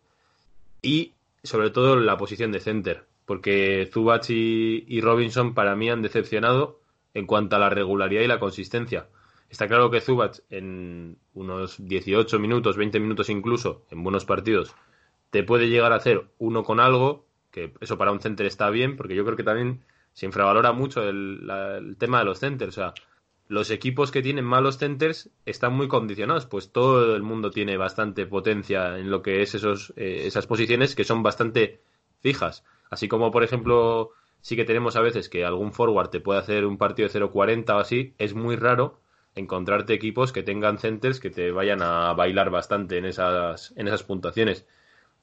[0.83, 6.81] y sobre todo la posición de center, porque Zubac y Robinson para mí han decepcionado
[7.15, 9.07] en cuanto a la regularidad y la consistencia.
[9.49, 14.75] Está claro que Zubac en unos 18 minutos, 20 minutos incluso, en buenos partidos,
[15.31, 17.25] te puede llegar a hacer uno con algo,
[17.57, 19.81] que eso para un center está bien, porque yo creo que también
[20.13, 22.77] se infravalora mucho el, tema de los centers.
[22.77, 22.95] O sea,
[23.49, 28.27] los equipos que tienen malos centers están muy condicionados, pues todo el mundo tiene bastante
[28.27, 31.81] potencia en lo que es esos, eh, esas posiciones que son bastante
[32.21, 32.63] fijas.
[32.91, 34.11] Así como, por ejemplo,
[34.43, 37.71] sí que tenemos a veces que algún forward te puede hacer un partido de 0.40
[37.71, 39.01] o así, es muy raro
[39.35, 44.03] encontrarte equipos que tengan centers que te vayan a bailar bastante en esas, en esas
[44.03, 44.67] puntuaciones.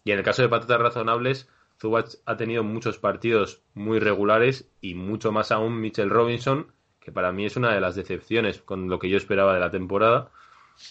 [0.03, 1.47] Y en el caso de patatas razonables,
[1.83, 6.67] Zubac ha tenido muchos partidos muy regulares y mucho más aún Mitchell Robinson,
[7.01, 9.69] que para mí es una de las decepciones con lo que yo esperaba de la
[9.69, 10.31] temporada.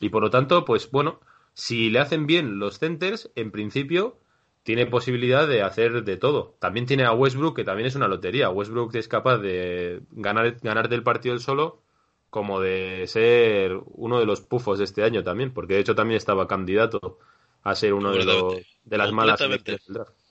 [0.03, 1.19] Y por lo tanto, pues bueno,
[1.55, 4.19] si le hacen bien los centers, en principio
[4.65, 6.57] tiene posibilidad de hacer de todo.
[6.59, 8.51] También tiene a Westbrook, que también es una lotería.
[8.51, 11.81] Westbrook es capaz de ganar, ganar del partido el solo
[12.29, 16.19] como de ser uno de los pufos de este año también, porque de hecho también
[16.19, 17.19] estaba candidato
[17.63, 20.22] a ser uno de, los, de las malas del draft.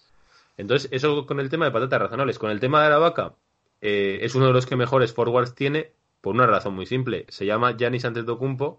[0.62, 2.38] Entonces, eso con el tema de patatas razonables.
[2.38, 3.34] Con el tema de la vaca,
[3.82, 7.26] eh, es uno de los que mejores forwards tiene, por una razón muy simple.
[7.30, 8.78] Se llama Giannis Antetokounmpo,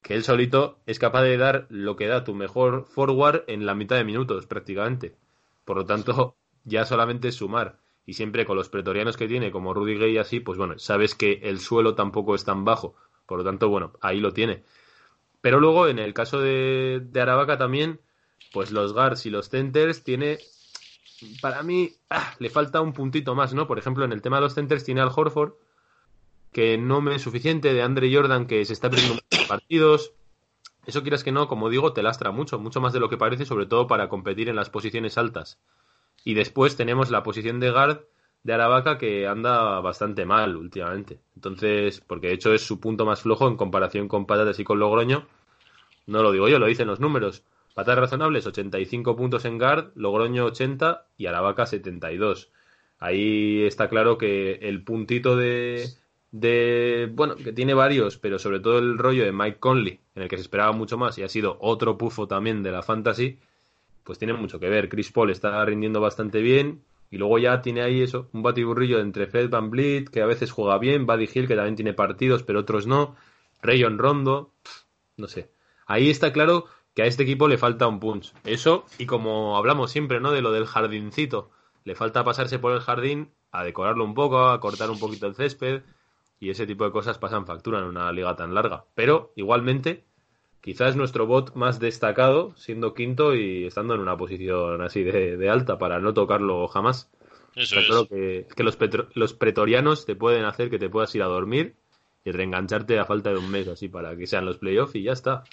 [0.00, 3.74] que él solito es capaz de dar lo que da tu mejor forward en la
[3.74, 5.14] mitad de minutos, prácticamente.
[5.66, 9.74] Por lo tanto, ya solamente es sumar y siempre con los pretorianos que tiene, como
[9.74, 12.96] Rudy Gay y así, pues bueno, sabes que el suelo tampoco es tan bajo.
[13.26, 14.64] Por lo tanto, bueno, ahí lo tiene.
[15.42, 18.00] Pero luego, en el caso de, de Aravaca también,
[18.50, 20.38] pues los guards y los centers tiene,
[21.40, 23.66] para mí, ah, le falta un puntito más, ¿no?
[23.66, 25.54] Por ejemplo, en el tema de los centers tiene al Horford,
[26.52, 30.12] que no me es suficiente, de Andre Jordan, que se está perdiendo muchos partidos.
[30.86, 33.46] Eso quieras que no, como digo, te lastra mucho, mucho más de lo que parece,
[33.46, 35.58] sobre todo para competir en las posiciones altas.
[36.24, 38.00] Y después tenemos la posición de guard
[38.42, 41.20] de Aravaca que anda bastante mal últimamente.
[41.36, 44.78] Entonces, porque de hecho es su punto más flojo en comparación con Patatas y con
[44.78, 45.26] Logroño.
[46.06, 47.44] No lo digo yo, lo dicen los números.
[47.74, 52.50] Patatas razonables, 85 puntos en guard, Logroño 80 y Aravaca 72.
[52.98, 55.88] Ahí está claro que el puntito de,
[56.30, 60.28] de, bueno, que tiene varios, pero sobre todo el rollo de Mike Conley, en el
[60.28, 63.38] que se esperaba mucho más y ha sido otro pufo también de la fantasy,
[64.04, 64.88] pues tiene mucho que ver.
[64.88, 69.26] Chris Paul está rindiendo bastante bien y luego ya tiene ahí eso, un batiburrillo entre
[69.26, 72.86] Fred Van que a veces juega bien, Buddy Hill, que también tiene partidos, pero otros
[72.86, 73.16] no,
[73.60, 74.52] Rayon Rondo,
[75.16, 75.50] no sé.
[75.86, 78.32] Ahí está claro que a este equipo le falta un punch.
[78.44, 80.32] Eso, y como hablamos siempre, ¿no?
[80.32, 81.50] De lo del jardincito.
[81.84, 85.34] Le falta pasarse por el jardín, a decorarlo un poco, a cortar un poquito el
[85.34, 85.82] césped,
[86.38, 88.84] y ese tipo de cosas pasan factura en una liga tan larga.
[88.94, 90.04] Pero igualmente,
[90.60, 95.48] quizás es nuestro bot más destacado, siendo quinto y estando en una posición así de,
[95.48, 97.10] alta para no tocarlo jamás.
[97.54, 98.08] Eso es.
[98.08, 98.78] que, que los,
[99.14, 101.76] los pretorianos te pueden hacer que te puedas ir a dormir
[102.24, 105.12] y reengancharte a falta de un mes así para que sean los playoffs y ya
[105.12, 105.44] está.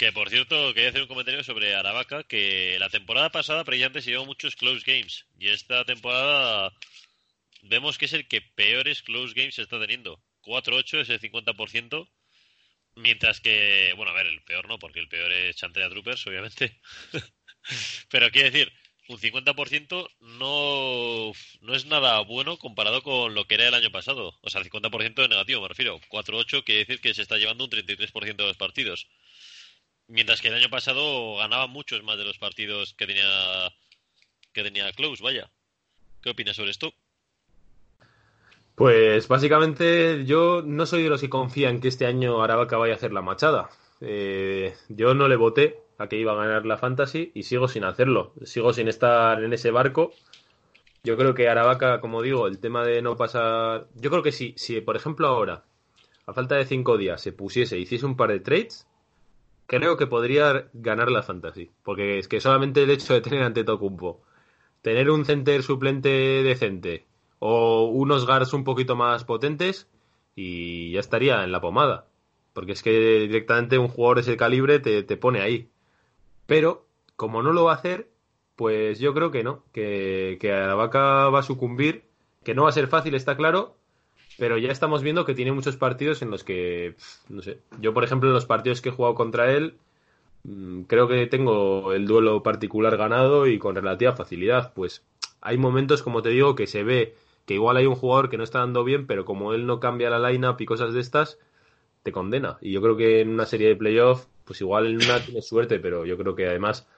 [0.00, 4.10] Que por cierto, quería hacer un comentario sobre Aravaca, que la temporada pasada precisamente se
[4.10, 6.72] llevó muchos close games y esta temporada
[7.64, 10.18] vemos que es el que peores close games está teniendo.
[10.40, 12.08] 4-8 es el 50%,
[12.94, 16.80] mientras que, bueno, a ver, el peor no, porque el peor es Chantrea Troopers, obviamente.
[18.08, 18.72] Pero quiero decir,
[19.10, 24.38] un 50% no, no es nada bueno comparado con lo que era el año pasado.
[24.40, 26.00] O sea, el 50% de negativo, me refiero.
[26.08, 29.08] 4-8 quiere decir que se está llevando un 33% de los partidos.
[30.10, 33.72] Mientras que el año pasado ganaba muchos más de los partidos que tenía
[34.52, 35.48] que tenía Close, vaya.
[36.20, 36.92] ¿Qué opinas sobre esto?
[38.74, 42.96] Pues básicamente yo no soy de los que confían que este año Aravaca vaya a
[42.96, 43.70] hacer la machada.
[44.00, 47.84] Eh, yo no le voté a que iba a ganar la Fantasy y sigo sin
[47.84, 48.32] hacerlo.
[48.42, 50.12] Sigo sin estar en ese barco.
[51.04, 53.86] Yo creo que Aravaca, como digo, el tema de no pasar.
[53.94, 55.62] Yo creo que si, si por ejemplo, ahora,
[56.26, 58.88] a falta de cinco días, se pusiese hiciese un par de trades,
[59.70, 61.70] creo que podría ganar la Fantasy.
[61.84, 64.20] Porque es que solamente el hecho de tener ante Tocumpo,
[64.82, 67.06] tener un center suplente decente
[67.38, 69.88] o unos guards un poquito más potentes
[70.34, 72.06] y ya estaría en la pomada.
[72.52, 75.70] Porque es que directamente un jugador de ese calibre te, pone ahí.
[76.46, 78.10] Pero, como no lo va a hacer,
[78.56, 82.06] pues yo creo que no, que, que vaca va a sucumbir,
[82.42, 83.76] que no va a ser fácil, está claro,
[84.40, 86.94] pero ya estamos viendo que tiene muchos partidos en los que,
[87.28, 89.74] no sé, yo por ejemplo en los partidos que he jugado contra él,
[90.44, 95.04] mm, creo que tengo el duelo particular ganado y con relativa facilidad, pues
[95.42, 98.44] hay momentos, como te digo, que se ve que igual hay un jugador que no
[98.44, 101.38] está dando bien, pero como él no cambia la lineup y cosas de estas,
[102.02, 102.56] te condena.
[102.62, 105.80] Y yo creo que en una serie de playoffs, pues igual en una tiene suerte,
[105.80, 106.88] pero yo creo que además,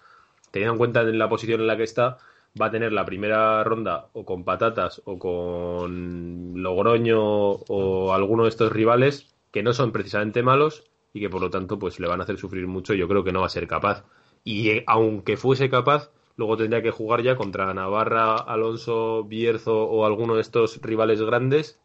[0.53, 2.19] teniendo en cuenta en la posición en la que está,
[2.61, 8.51] va a tener la primera ronda o con patatas o con Logroño o alguno de
[8.51, 12.21] estos rivales que no son precisamente malos y que por lo tanto pues le van
[12.21, 12.95] a hacer sufrir mucho.
[12.95, 14.05] Yo creo que no va a ser capaz.
[14.45, 20.07] Y eh, aunque fuese capaz, Luego tendría que jugar ya contra Navarra, Alonso, Bierzo o
[20.07, 21.79] alguno de estos rivales grandes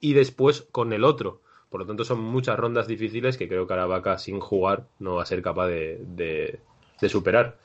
[0.00, 1.40] y después con el otro.
[1.70, 5.22] Por lo tanto, son muchas rondas difíciles que creo que Aravaca sin jugar no va
[5.22, 6.60] a ser capaz de,
[7.08, 7.58] superar.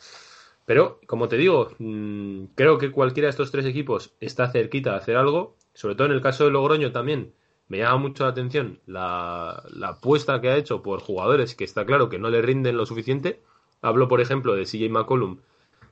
[0.69, 4.97] Pero, como te digo, mm, creo que cualquiera de estos tres equipos está cerquita de
[4.97, 5.55] hacer algo.
[5.73, 7.33] Sobre todo en el caso de Logroño también
[7.69, 12.07] me llama mucho la atención la, apuesta que ha hecho por jugadores que está claro
[12.07, 13.41] que no le rinden lo suficiente.
[13.81, 15.39] Hablo, por ejemplo, de CJ McCollum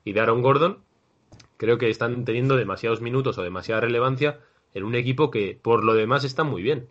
[0.04, 0.78] y de Aaron Gordon,
[1.58, 4.42] creo que están teniendo demasiados minutos o demasiada relevancia
[4.76, 6.88] en un equipo que por lo demás está muy bien.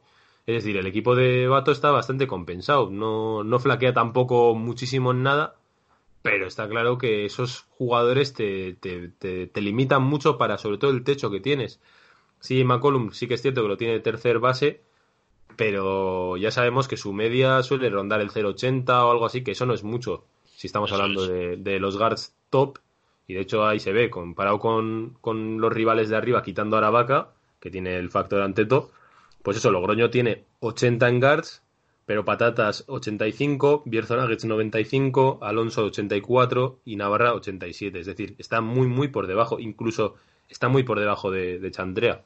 [0.46, 5.22] Es decir, el equipo de Bato está bastante compensado, no, no flaquea tampoco muchísimo en
[5.22, 5.54] nada,
[6.22, 9.08] pero está claro que esos jugadores te, te,
[9.46, 11.80] te, limitan mucho para sobre todo el techo que tienes.
[12.40, 14.82] Sí, McCollum sí que es cierto que lo tiene de tercer base,
[15.56, 19.66] pero ya sabemos que su media suele rondar el 0,80 o algo así, que eso
[19.66, 20.24] no es mucho.
[20.44, 22.78] Si estamos hablando de, de, los guards top,
[23.26, 26.78] y de hecho ahí se ve, comparado con, con los rivales de arriba, quitando a
[26.78, 28.90] Aravaca, que tiene el factor anteto,
[29.42, 31.62] pues eso, Logroño tiene 80 en guards,
[32.06, 37.98] pero Patatas 85, Bierzo Nuggets 95, Alonso 84 y Navarra 87.
[37.98, 40.14] Es decir, está muy, muy por debajo, incluso
[40.48, 42.24] está muy por debajo de, Chandrea.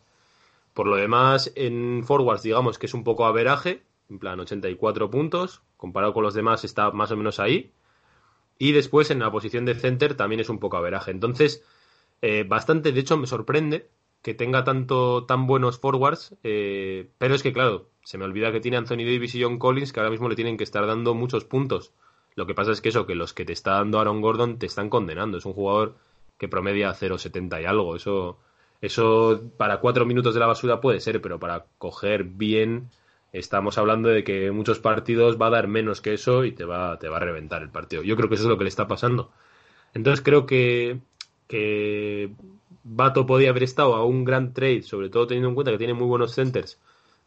[0.74, 5.62] Por lo demás, en forwards, digamos que es un poco averaje, en plan 84 puntos,
[5.78, 7.72] comparado con los demás está más o menos ahí.
[8.58, 11.10] Y después en la posición de center también es un poco averaje.
[11.10, 11.64] Entonces,
[12.20, 13.88] eh, bastante, de hecho me sorprende
[14.22, 18.60] que tenga tanto tan buenos forwards, eh, pero es que claro, se me olvida que
[18.60, 21.44] tiene Anthony Davis y John Collins que ahora mismo le tienen que estar dando muchos
[21.44, 21.92] puntos.
[22.34, 24.66] Lo que pasa es que eso, que los que te está dando Aaron Gordon te
[24.66, 25.38] están condenando.
[25.38, 25.96] Es un jugador
[26.38, 27.96] que promedia 0,70 y algo.
[27.96, 28.38] Eso,
[28.80, 32.90] eso para cuatro minutos de la basura puede ser, pero para coger bien
[33.32, 36.98] estamos hablando de que muchos partidos va a dar menos que eso y te va,
[36.98, 38.02] te va a reventar el partido.
[38.02, 39.30] Yo creo que eso es lo que le está pasando.
[39.94, 41.00] Entonces creo que,
[41.46, 42.30] que
[42.82, 45.94] Bato podía haber estado a un gran trade, sobre todo teniendo en cuenta que tiene
[45.94, 46.78] muy buenos centers,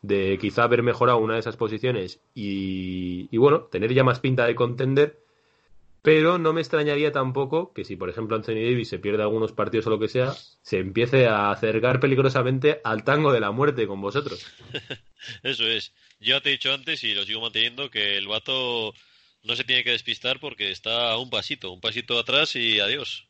[0.01, 4.45] de quizá haber mejorado una de esas posiciones y, y bueno, tener ya más pinta
[4.45, 5.23] de contender.
[6.03, 9.87] Pero no me extrañaría tampoco que si, por ejemplo, Anthony Davis se pierde algunos partidos
[9.87, 14.01] o lo que sea, se empiece a acercar peligrosamente al tango de la muerte con
[14.01, 14.45] vosotros.
[15.43, 15.93] Eso es.
[16.19, 18.93] Yo te he dicho antes y lo sigo manteniendo que el vato
[19.43, 23.25] no se tiene que despistar porque está un pasito, un pasito atrás y adiós.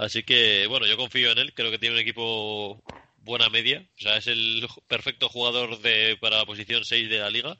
[0.00, 1.52] Así que, bueno, yo confío en él.
[1.52, 2.82] Creo que tiene un equipo
[3.18, 3.86] buena media.
[3.98, 7.58] O sea, es el perfecto jugador de, para la posición 6 de la liga.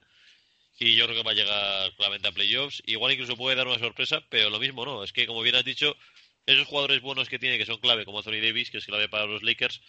[0.79, 2.83] Y yo creo que va a llegar claramente a playoffs.
[2.87, 5.05] Igual incluso puede dar una sorpresa, pero lo mismo no.
[5.05, 5.95] Es que, como bien has dicho,
[6.47, 9.27] esos jugadores buenos que tiene, que son clave, como Anthony Davis, que es clave para
[9.27, 9.83] los Lakers,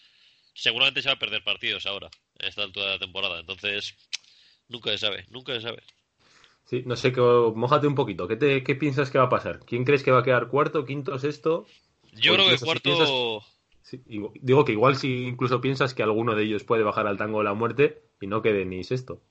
[0.53, 3.39] seguramente se va a perder partidos ahora, en esta altura de la temporada.
[3.39, 3.95] Entonces,
[4.67, 5.83] nunca se sabe, nunca se sabe.
[6.65, 8.27] Sí, no sé, que, mojate un poquito.
[8.27, 9.61] ¿Qué, te, ¿Qué piensas que va a pasar?
[9.65, 11.65] ¿Quién crees que va a quedar cuarto, quinto, sexto?
[12.13, 13.43] Yo creo que cuarto.
[14.41, 17.45] digo que igual si incluso piensas que alguno de ellos puede bajar al tango de
[17.45, 19.21] la muerte y no quede ni sexto.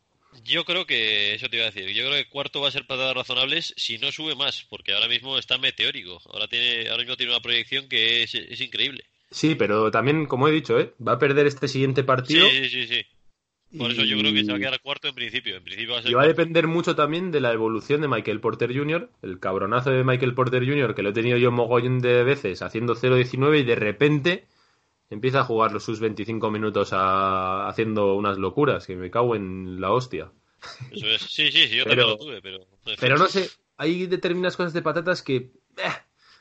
[0.45, 2.87] Yo creo que, eso te iba a decir, yo creo que cuarto va a ser
[2.87, 6.21] patadas razonables si no sube más, porque ahora mismo está meteórico.
[6.27, 9.05] Ahora, tiene, ahora mismo tiene una proyección que es, es increíble.
[9.31, 10.93] Sí, pero también, como he dicho, ¿eh?
[11.07, 12.49] va a perder este siguiente partido.
[12.49, 13.07] Sí, sí, sí.
[13.77, 15.57] Por eso yo creo que se va a quedar cuarto en principio.
[15.57, 18.09] En principio va a ser y va a depender mucho también de la evolución de
[18.09, 22.01] Michael Porter Jr., el cabronazo de Michael Porter Jr., que lo he tenido yo mogollón
[22.01, 24.47] de veces haciendo 0-19 y de repente
[25.09, 29.93] empieza a jugar los sus 25 minutos haciendo unas locuras, que me cago en la
[29.93, 30.33] hostia.
[30.91, 31.23] Eso es.
[31.23, 32.67] Sí, sí, sí, yo también lo tuve, pero...
[32.99, 35.37] Pero no sé, hay determinadas cosas de patatas que...
[35.37, 35.51] Eh,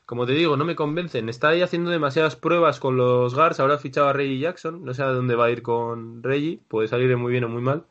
[0.10, 1.30] como te digo, no me convencen.
[1.30, 3.60] Está ahí haciendo demasiadas pruebas con los Guards.
[3.60, 4.84] Ahora ha fichado a Reggie Jackson.
[4.84, 6.60] No sé a dónde va a ir con Reggie.
[6.67, 7.86] Puede salir muy bien o muy mal.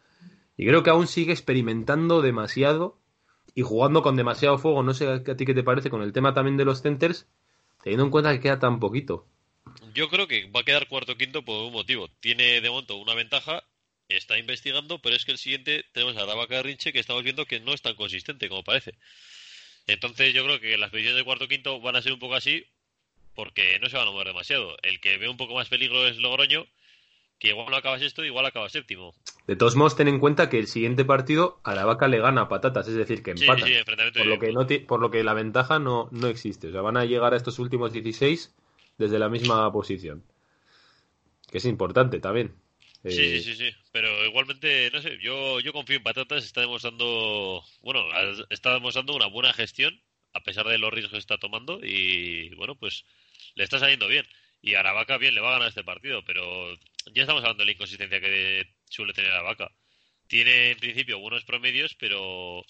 [0.56, 2.98] Y creo que aún sigue experimentando demasiado
[3.54, 4.82] y jugando con demasiado fuego.
[4.82, 7.28] No sé a ti qué te parece con el tema también de los centers,
[7.84, 9.24] teniendo en cuenta que queda tan poquito.
[9.94, 12.08] Yo creo que va a quedar cuarto quinto por un motivo.
[12.18, 13.62] Tiene de momento una ventaja,
[14.08, 17.60] está investigando, pero es que el siguiente tenemos a Rabaca Rinche que estamos viendo que
[17.60, 18.94] no es tan consistente como parece.
[19.88, 22.64] Entonces yo creo que las posiciones de cuarto quinto van a ser un poco así
[23.34, 24.76] porque no se van a mover demasiado.
[24.82, 26.66] El que ve un poco más peligro es Logroño,
[27.38, 29.14] que igual no acaba sexto, igual acaba séptimo.
[29.46, 32.42] De todos modos, ten en cuenta que el siguiente partido a la vaca le gana
[32.42, 33.64] a patatas, es decir, que empata.
[34.14, 36.68] por, lo que no por lo que la ventaja no, no existe.
[36.68, 38.54] O sea, van a llegar a estos últimos 16
[38.98, 40.22] desde la misma posición.
[41.50, 42.52] Que es importante también.
[43.04, 46.62] Sí, sí, eh, sí, sí, pero igualmente, no sé, yo, yo confío en Patatas, está
[46.62, 48.04] demostrando, bueno,
[48.50, 52.74] está demostrando una buena gestión, a pesar de los riesgos que está tomando, y bueno,
[52.74, 53.04] pues
[53.54, 54.26] le está saliendo bien.
[54.60, 56.74] Y a Aravaca bien, le va a ganar este partido, pero
[57.14, 59.70] ya estamos hablando de la inconsistencia que suele tener Aravaca.
[60.26, 62.64] Tiene en principio buenos promedios, pero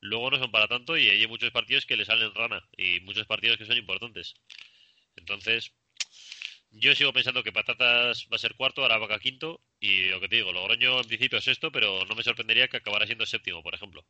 [0.00, 3.26] luego no son para tanto y hay muchos partidos que le salen rana y muchos
[3.26, 4.34] partidos que son importantes.
[5.16, 5.72] Entonces,
[6.78, 10.36] yo sigo pensando que Patatas va a ser cuarto, Aravaca quinto y lo que te
[10.36, 13.74] digo, Logroño en principio es sexto, pero no me sorprendería que acabara siendo séptimo, por
[13.74, 14.04] ejemplo.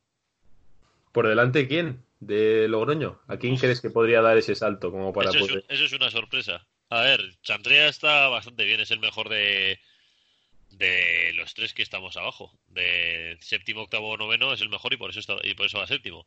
[1.12, 2.04] ¿Por delante quién?
[2.20, 3.20] ¿De Logroño?
[3.28, 6.10] ¿A quién crees que podría dar ese salto como para eso Es eso es una
[6.10, 6.66] sorpresa.
[6.90, 9.80] A ver, Chantrea está bastante bien, es el mejor de,
[10.70, 12.52] de los tres que estamos abajo.
[12.68, 15.86] De séptimo, octavo, noveno es el mejor y por eso está, y por eso va
[15.86, 16.26] séptimo.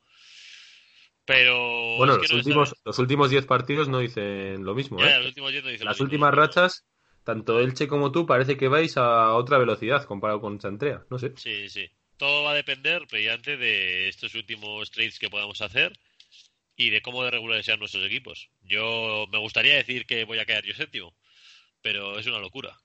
[1.30, 1.96] Pero.
[1.98, 5.00] Bueno, los, últimos, los últimos 10 partidos no dicen lo mismo.
[5.00, 5.32] ¿eh?
[5.82, 6.88] Las últimas rachas,
[7.24, 11.04] tanto Elche como tú, parece que vais a otra velocidad comparado con Chantrea.
[11.12, 11.34] No sé.
[11.36, 11.88] Sí, sí.
[12.18, 15.94] Todo va a depender, previamente, de estos últimos trades que podamos hacer
[16.76, 18.50] y de cómo de regulares sean nuestros equipos.
[18.64, 21.14] Yo me gustaría decir que voy a quedar yo séptimo,
[21.84, 22.76] pero es una locura.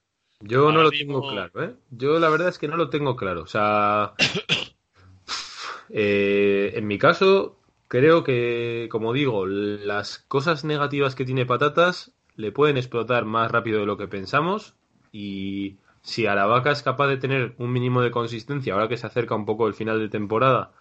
[0.40, 1.74] Yo no lo tengo claro, ¿eh?
[1.88, 3.40] Yo la verdad es que no lo tengo claro.
[3.40, 4.12] O sea,
[5.88, 7.63] eh, en mi caso,
[7.94, 13.78] creo que, como digo, las cosas negativas que tiene Patatas le pueden explotar más rápido
[13.78, 14.74] de lo que pensamos
[15.12, 19.36] y si Aravaca es capaz de tener un mínimo de consistencia ahora que se acerca
[19.36, 20.72] un poco el final de temporada,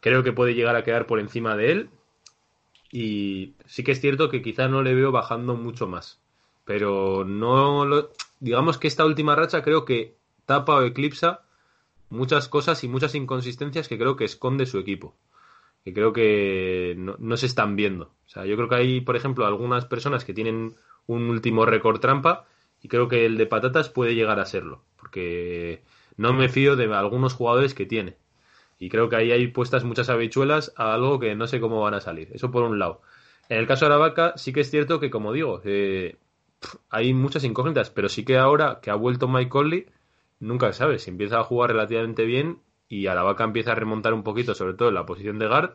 [0.00, 1.90] creo que puede llegar a quedar por encima de él
[2.90, 6.18] y sí que es cierto que quizá no le veo bajando mucho más,
[6.64, 8.10] pero no lo,
[8.40, 11.42] digamos que esta última racha creo que tapa o eclipsa
[12.08, 15.14] muchas cosas y muchas inconsistencias que creo que esconde su equipo.
[15.86, 18.06] Que creo que no, se están viendo.
[18.26, 20.74] O sea, yo creo que hay, por ejemplo, algunas personas que tienen
[21.06, 22.44] un último récord trampa
[22.82, 24.82] y creo que el de patatas puede llegar a serlo.
[24.96, 25.84] Porque
[26.16, 28.16] no me fío de algunos jugadores que tiene.
[28.80, 31.94] Y creo que ahí hay puestas muchas habichuelas a algo que no sé cómo van
[31.94, 32.30] a salir.
[32.32, 33.02] Eso por un lado.
[33.48, 36.16] En el caso de Aravaca, sí que es cierto que, como digo, eh,
[36.90, 39.86] hay muchas incógnitas, pero sí que ahora que ha vuelto Mike Conley,
[40.40, 40.98] nunca se sabe.
[40.98, 42.58] Si empieza a jugar relativamente bien
[42.88, 45.74] y Aravaca empieza a remontar un poquito, sobre todo en la posición de guard,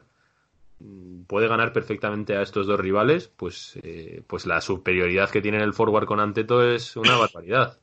[0.80, 5.62] mm, puede ganar perfectamente a estos dos rivales, pues, eh, pues la superioridad que tiene
[5.64, 7.80] el forward con Anteto es una barbaridad.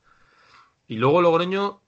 [0.87, 1.83] Y luego Logroño,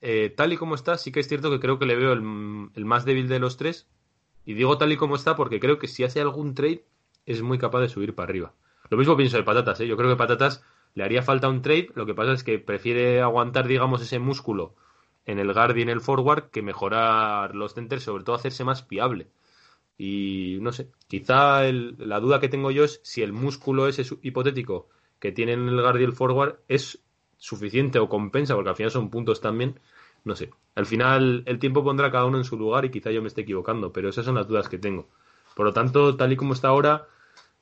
[0.00, 2.22] eh, tal y como está, sí que es cierto que creo que le veo el,
[2.22, 3.88] más débil de los tres.
[4.46, 6.84] Y digo tal y como está porque creo que si hace algún trade
[7.26, 8.54] es muy capaz de subir para arriba.
[8.88, 9.86] Lo mismo pienso de Patatas, ¿eh?
[9.86, 10.64] Yo creo que Patatas
[10.94, 14.74] le haría falta un trade, lo que pasa es que prefiere aguantar, digamos, ese músculo
[15.26, 18.84] en el guard y en el forward que mejorar los centers, sobre todo hacerse más
[18.84, 19.28] fiable.
[19.98, 24.88] Y no sé, quizá la duda que tengo yo es si el músculo ese hipotético
[25.18, 27.00] que tienen el guard y el forward es
[27.36, 29.78] suficiente o compensa, porque al final son puntos también.
[30.24, 30.50] No sé.
[30.74, 33.42] Al final el tiempo pondrá cada uno en su lugar y quizá yo me esté
[33.42, 35.08] equivocando, pero esas son las dudas que tengo.
[35.54, 37.06] Por lo tanto, tal y como está ahora,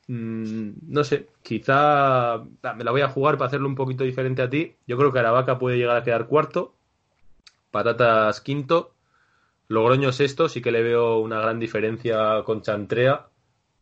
[0.08, 4.42] mmm, no sé, quizá ah, me la voy a jugar para hacerlo un poquito diferente
[4.42, 4.74] a ti.
[4.86, 6.74] Yo creo que Aravaca puede llegar a quedar cuarto,
[7.70, 8.94] Patatas quinto,
[9.68, 13.28] Logroño sexto, sí que le veo una gran diferencia con Chantrea,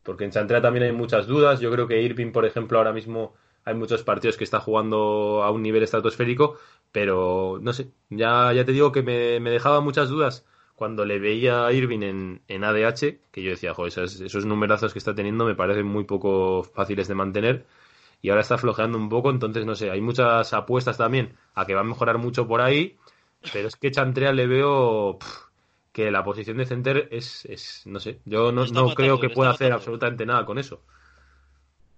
[0.03, 1.61] porque en Chantrea también hay muchas dudas.
[1.61, 3.35] Yo creo que Irving, por ejemplo, ahora mismo
[3.65, 6.59] hay muchos partidos que está jugando a un nivel estratosférico,
[6.93, 11.67] pero no sé, ya, ya te digo que me, dejaba muchas dudas cuando le veía
[11.67, 15.45] a Irving en, en ADH, que yo decía, joder, esos, esos numerazos que está teniendo
[15.45, 17.67] me parecen muy poco fáciles de mantener,
[18.23, 21.75] y ahora está flojeando un poco, entonces no sé, hay muchas apuestas también a que
[21.75, 22.97] va a mejorar mucho por ahí,
[23.53, 25.19] pero es que Chantrea le veo
[25.93, 29.51] que la posición de center es, es no sé, yo no, no creo que pueda
[29.51, 30.83] hacer absolutamente nada con eso.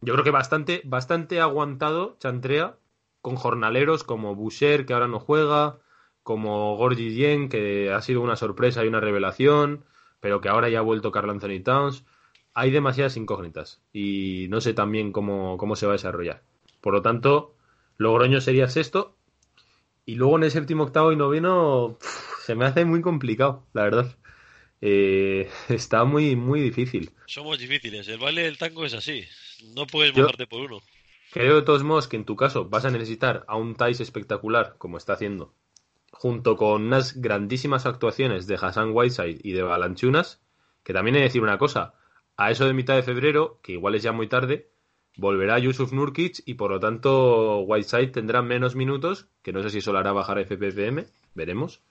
[0.01, 2.77] Yo creo que bastante, bastante aguantado Chantrea
[3.21, 5.79] con jornaleros como Boucher, que ahora no juega,
[6.23, 9.85] como Gorgi Yen, que ha sido una sorpresa y una revelación,
[10.21, 12.05] pero que ahora ya ha vuelto Carl Anthony Towns.
[12.55, 16.43] Hay demasiadas incógnitas y no sé también cómo, cómo se va a desarrollar.
[16.81, 17.55] Por lo tanto,
[17.97, 19.17] Logroño sería sexto.
[20.09, 21.99] Y luego en el séptimo, octavo y noveno
[22.43, 24.17] se me hace muy complicado, la verdad.
[24.81, 27.11] Eh, está muy, muy difícil.
[27.27, 28.09] Somos difíciles.
[28.09, 29.27] El baile del tango es así.
[29.75, 30.81] No puedes mojarte por uno.
[31.31, 34.77] Creo de todos modos que en tu caso vas a necesitar a un Thais espectacular,
[34.79, 35.53] como está haciendo,
[36.11, 40.41] junto con unas grandísimas actuaciones de Hassan Whiteside y de Balanchunas,
[40.85, 41.93] que también he de decir una cosa,
[42.39, 44.71] a eso de mitad de febrero, que igual es ya muy tarde,
[45.19, 49.79] volverá Yusuf Nurkic y por lo tanto Whiteside tendrá menos minutos, que no sé si
[49.79, 51.05] eso lo hará bajar FPPM,
[51.35, 51.83] veremos,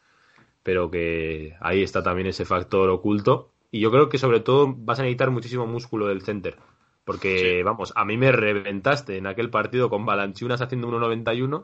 [0.63, 3.51] pero que ahí está también ese factor oculto.
[3.69, 6.57] Y yo creo que sobre todo vas a necesitar muchísimo músculo del center
[7.07, 11.63] porque, vamos, a mí me reventaste en aquel partido con Balanchunas haciendo 1.91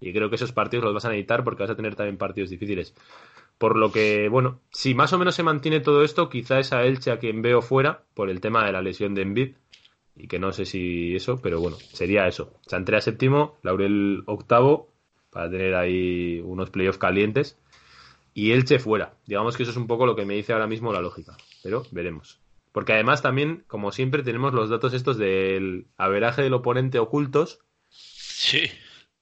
[0.00, 2.50] y creo que esos partidos los vas a necesitar porque vas a tener también partidos
[2.50, 2.92] difíciles.
[3.58, 6.82] Por lo que, bueno, si más o menos se mantiene todo esto, quizá es a
[6.82, 9.54] Elche a quien veo fuera por el tema de la lesión de Envid
[10.16, 12.52] y que no sé si eso, pero bueno, sería eso.
[12.66, 14.88] Chantrea séptimo, Laurel octavo
[15.30, 17.58] para tener ahí unos playoffs calientes
[18.34, 19.14] y Elche fuera.
[19.26, 21.84] Digamos que eso es un poco lo que me dice ahora mismo la lógica, pero
[21.90, 22.38] veremos.
[22.72, 27.60] Porque además también, como siempre, tenemos los datos estos del averaje del oponente ocultos.
[27.90, 28.70] Sí.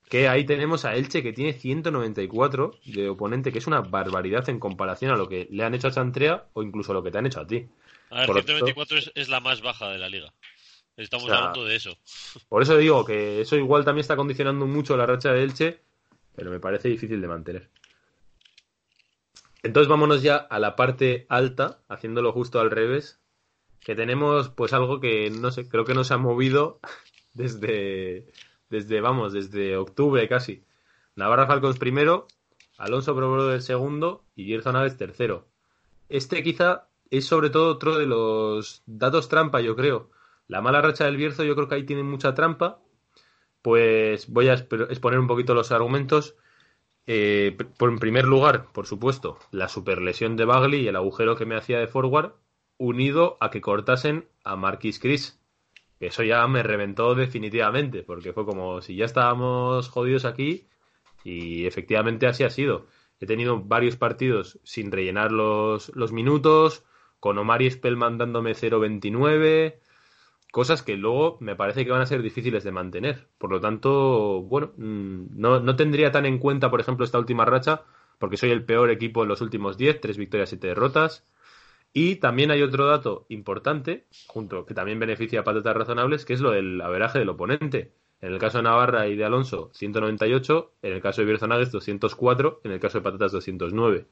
[0.09, 4.61] Que ahí tenemos a Elche que tiene 194 de oponente, que es una barbaridad en
[4.61, 7.18] comparación a lo que le han hecho a Chantrea o incluso a lo que te
[7.18, 7.68] han hecho a ti.
[8.11, 10.32] A ver, 194 es, la más baja de la liga.
[11.01, 11.96] Estamos hablando de eso.
[12.48, 15.80] Por eso digo que eso igual también está condicionando mucho la racha de Elche,
[16.34, 17.70] pero me parece difícil de mantener.
[19.62, 23.20] Entonces vámonos ya a la parte alta, haciéndolo justo al revés,
[23.80, 26.80] que tenemos pues algo que no sé, creo que nos ha movido
[27.32, 28.32] desde,
[28.68, 30.64] desde vamos, desde octubre casi.
[31.16, 32.26] Navarra Falcons primero,
[32.78, 35.48] Alonso Probero del segundo y Gerson Aves tercero.
[36.09, 40.11] Este quizá es sobre todo otro de los datos trampa, yo creo.
[40.51, 42.80] La mala racha del Bierzo, yo creo que ahí tiene mucha trampa.
[43.62, 46.34] Pues voy a exponer un poquito los argumentos.
[47.07, 51.46] Eh, por, en primer lugar, por supuesto, la superlesión de Bagley y el agujero que
[51.46, 52.32] me hacía de forward
[52.78, 55.40] unido a que cortasen a Marquis Chris.
[56.01, 60.66] Eso ya me reventó definitivamente, porque fue como si ya estábamos jodidos aquí
[61.22, 62.88] y efectivamente así ha sido.
[63.20, 66.82] He tenido varios partidos sin rellenar los, los minutos,
[67.20, 69.78] con Omar y Spellman dándome 0.29,
[70.51, 73.28] cosas que luego me parece que van a ser difíciles de mantener.
[73.38, 77.44] Por lo tanto, bueno, mm, no, no tendría tan en cuenta, por ejemplo, esta última
[77.44, 77.82] racha,
[78.18, 81.26] porque soy el peor equipo en los últimos 10, 3 victorias, 7 derrotas.
[81.92, 86.40] Y también hay otro dato importante, junto que también beneficia a patatas razonables, que es
[86.40, 87.92] lo del averaje del oponente.
[88.20, 90.72] En el caso de Navarra y de Alonso, 198.
[90.82, 92.61] En el caso de Bierzonagues, 204.
[92.64, 94.07] En el caso de Patatas, 209.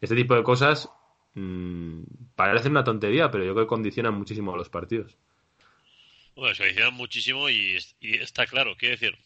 [0.00, 0.90] Este tipo de cosas
[1.34, 2.02] mmm,
[2.36, 5.16] parecen una tontería, pero yo creo que condicionan muchísimo los partidos.
[6.34, 8.76] Bueno, se condicionan muchísimo y, y, está claro.
[8.76, 9.16] Quiero decir,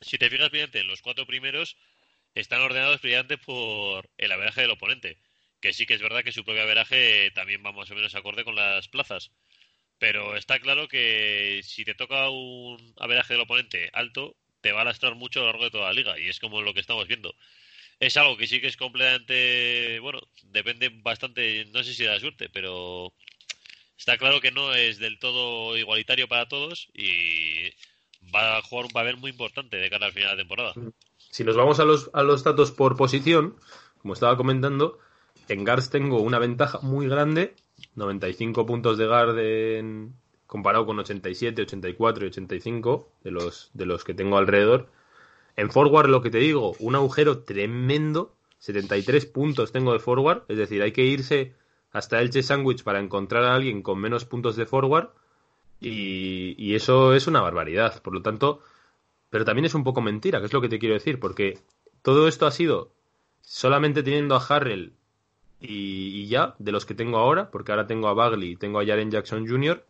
[0.00, 1.76] si te fijas bien, en los cuatro primeros
[2.34, 5.18] están ordenados previamente por el averaje del oponente.
[5.60, 8.44] Que sí que es verdad que su propio averaje también va más o menos acorde
[8.44, 9.30] con las plazas.
[9.98, 14.84] Pero está claro que si te toca un averaje del oponente alto, te va a
[14.84, 16.18] lastrar mucho a lo largo de toda la liga.
[16.18, 17.34] Y es como lo que estamos viendo.
[18.00, 19.98] Es algo que sí que es completamente.
[20.00, 23.14] Bueno, depende bastante, no sé si de la suerte, pero
[24.00, 27.68] está claro que no es del todo igualitario para todos y
[28.34, 30.72] va a jugar un papel muy importante de cara al final de la temporada.
[31.18, 33.56] Si nos vamos a los, a los datos por posición,
[34.00, 34.98] como estaba comentando,
[35.48, 37.54] en Guards tengo una ventaja muy grande
[37.94, 40.14] 95 puntos de Garden
[40.46, 44.88] comparado con 87, 84 y 85 de los, de los que tengo alrededor.
[45.56, 48.34] En forward, lo que te digo, un agujero tremendo.
[48.60, 50.44] 73 puntos tengo de forward.
[50.48, 51.54] Es decir, hay que irse
[51.92, 55.10] hasta Elche Sandwich para encontrar a alguien con menos puntos de forward.
[55.80, 58.02] Y, y, eso es una barbaridad.
[58.02, 58.60] Por lo tanto,
[59.30, 61.18] pero también es un poco mentira, que es lo que te quiero decir.
[61.18, 61.58] Porque
[62.02, 62.92] todo esto ha sido
[63.40, 64.92] solamente teniendo a Harrell
[65.60, 68.86] y, ya, de los que tengo ahora, porque ahora tengo a Bagley y tengo a
[68.86, 69.84] Jaren Jackson Jr.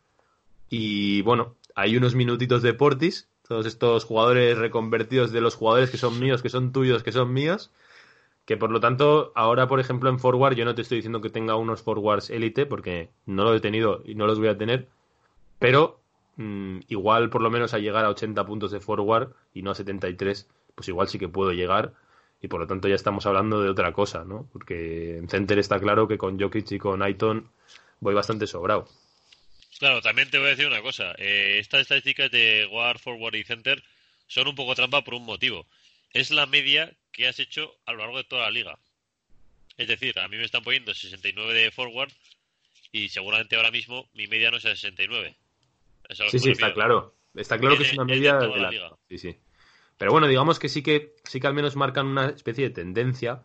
[0.68, 5.96] Y bueno, hay unos minutitos de Portis, todos estos jugadores reconvertidos de los jugadores que
[5.96, 7.70] son míos, que son tuyos, que son míos.
[8.50, 11.30] Que por lo tanto, ahora por ejemplo en forward, yo no te estoy diciendo que
[11.30, 14.88] tenga unos forwards élite, porque no lo he tenido y no los voy a tener.
[15.60, 16.00] Pero
[16.34, 19.76] mmm, igual por lo menos a llegar a 80 puntos de forward y no a
[19.76, 21.92] 73, pues igual sí que puedo llegar
[22.42, 24.48] y por lo tanto ya estamos hablando de otra cosa, ¿no?
[24.52, 27.48] Porque en Center está claro que con Jokic y con Aiton
[28.00, 28.88] voy bastante sobrado.
[29.78, 31.14] Claro, también te voy a decir una cosa.
[31.18, 33.80] Eh, estas estadísticas de Guard, Forward y Center
[34.26, 35.66] son un poco trampa por un motivo.
[36.12, 38.78] Es la media que has hecho a lo largo de toda la liga.
[39.76, 42.12] Es decir, a mí me están poniendo 69 de Forward
[42.92, 45.36] y seguramente ahora mismo mi media no es 69.
[46.30, 47.14] sí, sí, está claro.
[47.34, 48.70] Está claro que es una media de, de la...
[48.70, 48.96] liga.
[49.08, 49.36] Sí, sí.
[49.96, 53.42] Pero bueno, digamos que sí que sí que al menos marcan una especie de tendencia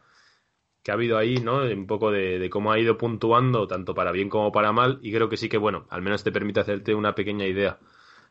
[0.85, 1.63] que ha habido ahí, ¿no?
[1.63, 5.29] Un poco de, cómo ha ido puntuando, tanto para bien como para mal, y creo
[5.29, 7.79] que sí que, bueno, al menos te permite hacerte una pequeña idea.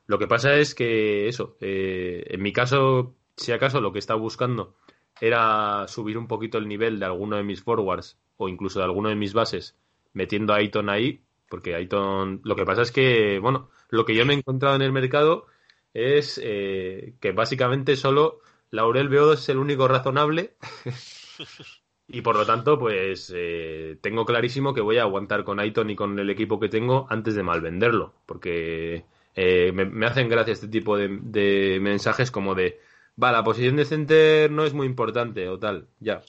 [0.07, 4.21] Lo que pasa es que eso, eh, en mi caso, si acaso lo que estaba
[4.21, 4.77] buscando
[5.21, 9.09] era subir un poquito el nivel de alguno de mis forwards o incluso de alguno
[9.09, 9.77] de mis bases,
[10.13, 14.27] metiendo a Aiton ahí, porque Aiton, lo que pasa es que, bueno, lo que yo
[14.27, 15.47] me he encontrado en el mercado
[15.93, 18.41] es eh, que básicamente solo
[18.71, 20.57] Laurel Beodo es el único razonable
[22.09, 25.97] y por lo tanto pues eh, tengo clarísimo que voy a aguantar con Aiton y
[25.97, 29.05] con el equipo que tengo antes de mal venderlo porque
[29.37, 32.81] eh, me, hacen gracia este tipo de, mensajes como de
[33.23, 36.23] va la posición de center no es muy importante o tal ya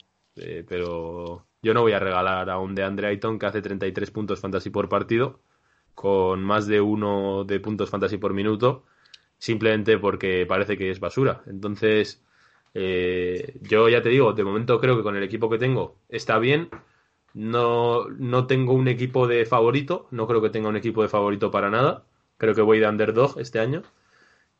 [0.67, 4.39] pero yo no voy a regalar a un de Andre Aiton que hace 33 puntos
[4.39, 5.39] fantasy por partido
[5.95, 8.85] con más de uno de puntos fantasy por minuto
[9.37, 11.43] simplemente porque parece que es basura.
[11.47, 12.23] Entonces,
[12.73, 16.39] eh, yo ya te digo, de momento creo que con el equipo que tengo está
[16.39, 16.69] bien.
[17.33, 21.51] No, no tengo un equipo de favorito, no creo que tenga un equipo de favorito
[21.51, 22.05] para nada.
[22.37, 23.83] Creo que voy de underdog este año.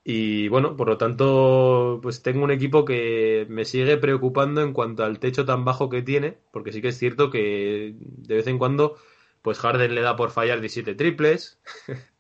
[0.08, 5.04] Y bueno, por lo tanto, pues tengo un equipo que me sigue preocupando en cuanto
[5.04, 8.60] al techo tan bajo que tiene, porque sí que es cierto que de vez en
[8.60, 8.98] cuando,
[9.42, 11.60] pues Harden le da por fallar 17 triples.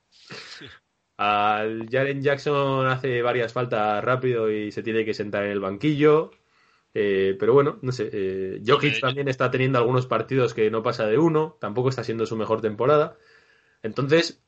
[1.18, 6.32] Al Jaren Jackson hace varias faltas rápido y se tiene que sentar en el banquillo.
[6.94, 8.10] Eh, pero bueno, no sé.
[8.12, 11.58] Eh, Jokic también está teniendo algunos partidos que no pasa de uno.
[11.62, 13.18] Tampoco está siendo su mejor temporada.
[13.84, 14.45] Entonces,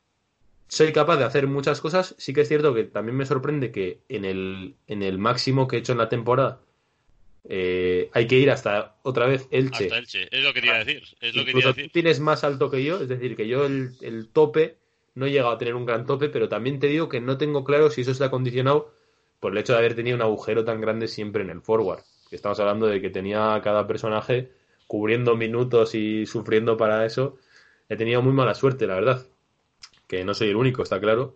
[0.67, 2.15] soy capaz de hacer muchas cosas.
[2.17, 5.77] Sí que es cierto que también me sorprende que en el, en el máximo que
[5.77, 6.59] he hecho en la temporada
[7.49, 9.85] eh, hay que ir hasta otra vez Elche.
[9.85, 11.03] Hasta Elche, es lo que te iba a decir.
[11.21, 11.91] Es lo que te decir.
[11.91, 14.77] tienes más alto que yo, es decir, que yo el, el tope
[15.15, 17.63] no he llegado a tener un gran tope, pero también te digo que no tengo
[17.63, 18.93] claro si eso está condicionado
[19.39, 22.01] por el hecho de haber tenido un agujero tan grande siempre en el forward.
[22.31, 24.51] Estamos hablando de que tenía cada personaje
[24.85, 27.37] cubriendo minutos y sufriendo para eso.
[27.87, 29.25] He tenido muy mala suerte, la verdad.
[30.07, 31.35] Que no soy el único, está claro.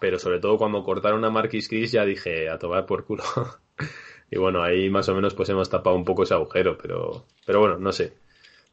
[0.00, 3.24] Pero sobre todo cuando cortaron a Marquis Chris ya dije a tomar por culo.
[4.30, 7.60] y bueno, ahí más o menos pues hemos tapado un poco ese agujero, pero, pero
[7.60, 8.14] bueno, no sé.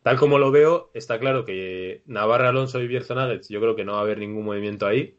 [0.03, 3.83] Tal como lo veo, está claro que Navarra, Alonso y Bierzo Nuggets, yo creo que
[3.83, 5.17] no va a haber ningún movimiento ahí.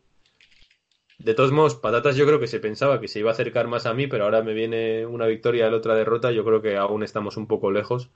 [1.19, 3.87] De todos modos, Patatas yo creo que se pensaba que se iba a acercar más
[3.87, 6.31] a mí, pero ahora me viene una victoria y la otra derrota.
[6.31, 8.11] Yo creo que aún estamos un poco lejos.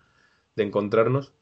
[0.54, 1.32] de encontrarnos.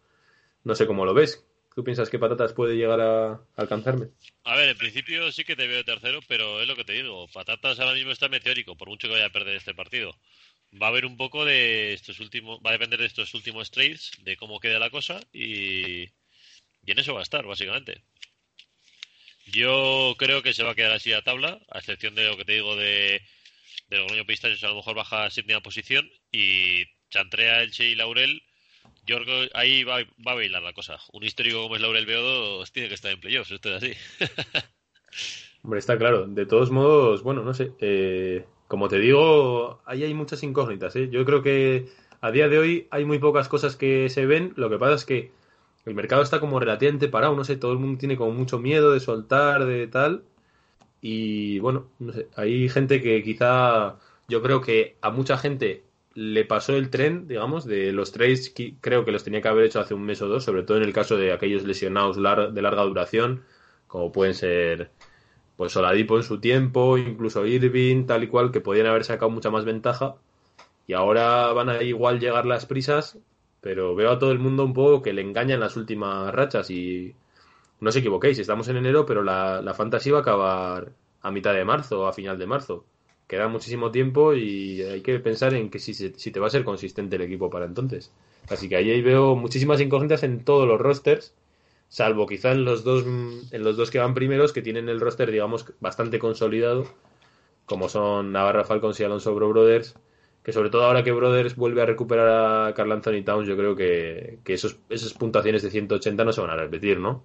[0.64, 1.46] No sé cómo lo ves.
[1.74, 4.08] ¿Tú piensas que Patatas puede llegar a alcanzarme?
[4.44, 7.28] A ver, en principio sí que te veo tercero, pero es lo que te digo.
[7.28, 10.12] Patatas ahora mismo está meteórico, por mucho que vaya a perder este partido.
[10.80, 14.10] Va a haber un poco de estos últimos, va a depender de estos últimos trades,
[14.22, 16.10] de cómo quede la cosa y, y
[16.86, 18.02] en eso va a estar, básicamente.
[19.46, 22.44] Yo creo que se va a quedar así a tabla, a excepción de lo que
[22.44, 23.22] te digo de,
[23.88, 28.42] de Logroño Pistachos, a lo mejor baja a séptima posición y Chantrea, Elche y Laurel
[29.06, 30.98] yo creo que ahí va, a bailar la cosa.
[31.12, 33.92] Un histórico como es Laurel Beodo tiene que estar en playoffs, esto es así.
[35.62, 36.26] Hombre, está claro.
[36.26, 37.72] De todos modos, bueno, no sé.
[37.80, 40.94] Eh, como te digo, ahí hay muchas incógnitas.
[40.96, 41.08] ¿eh?
[41.10, 41.88] Yo creo que
[42.20, 44.52] a día de hoy hay muy pocas cosas que se ven.
[44.56, 45.32] Lo que pasa es que
[45.84, 47.34] el mercado está como relativamente parado.
[47.34, 50.24] No sé, todo el mundo tiene como mucho miedo de soltar, de tal.
[51.00, 52.28] Y bueno, no sé.
[52.36, 53.98] Hay gente que quizá.
[54.28, 55.82] Yo creo que a mucha gente
[56.14, 59.64] le pasó el tren, digamos, de los trades que creo que los tenía que haber
[59.66, 62.62] hecho hace un mes o dos, sobre todo en el caso de aquellos lesionados de
[62.62, 63.44] larga duración,
[63.86, 64.90] como pueden ser
[65.56, 69.50] pues Soladipo en su tiempo, incluso Irving, tal y cual, que podían haber sacado mucha
[69.50, 70.16] más ventaja.
[70.86, 73.18] Y ahora van a igual llegar las prisas,
[73.60, 77.14] pero veo a todo el mundo un poco que le engañan las últimas rachas y
[77.80, 80.92] no os equivoquéis, estamos en enero, pero la, la fantasy va a acabar
[81.22, 82.84] a mitad de marzo, a final de marzo
[83.30, 86.64] queda muchísimo tiempo y hay que pensar en que si, si te va a ser
[86.64, 88.10] consistente el equipo para entonces.
[88.48, 91.32] Así que ahí veo muchísimas incógnitas en todos los rosters,
[91.88, 95.30] salvo quizá en los dos en los dos que van primeros que tienen el roster
[95.30, 96.92] digamos bastante consolidado,
[97.66, 99.94] como son Navarra Falcons y Alonso Bro Brothers,
[100.42, 103.76] que sobre todo ahora que Brothers vuelve a recuperar a Carl Anthony Towns, yo creo
[103.76, 107.24] que, que esos, esas puntuaciones de 180 no se van a repetir, ¿no?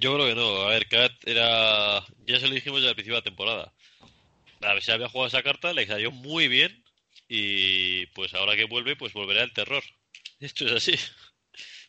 [0.00, 0.62] Yo creo que no.
[0.66, 2.04] A ver, Kat era.
[2.26, 3.72] Ya se lo dijimos ya al principio de la temporada
[4.60, 6.84] a ver si había jugado esa carta, le salió muy bien
[7.28, 9.82] y pues ahora que vuelve, pues volverá el terror.
[10.40, 10.94] Esto es así.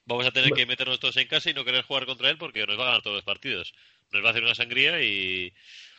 [0.06, 2.66] Vamos a tener que meternos todos en casa y no querer jugar contra él porque
[2.66, 3.74] nos va a ganar todos los partidos.
[4.12, 5.54] Nos va a hacer una sangría y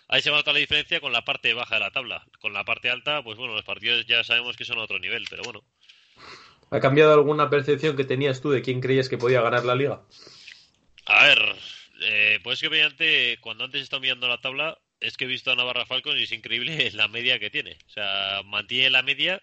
[0.09, 2.27] ahí se va a notar la diferencia con la parte baja de la tabla.
[2.41, 5.25] Con la parte alta, pues bueno, los partidos ya sabemos que son a otro nivel,
[5.31, 5.63] pero bueno.
[6.71, 10.03] ¿Ha cambiado alguna percepción que tenías tú de quién creías que podía ganar la liga?
[11.07, 11.57] A ver,
[12.03, 15.57] eh, pues que mediante, cuando antes estaba mirando la tabla, es que he visto a
[15.57, 17.77] Navarra Falcons y es increíble la media que tiene.
[17.87, 19.43] O sea, mantiene la media,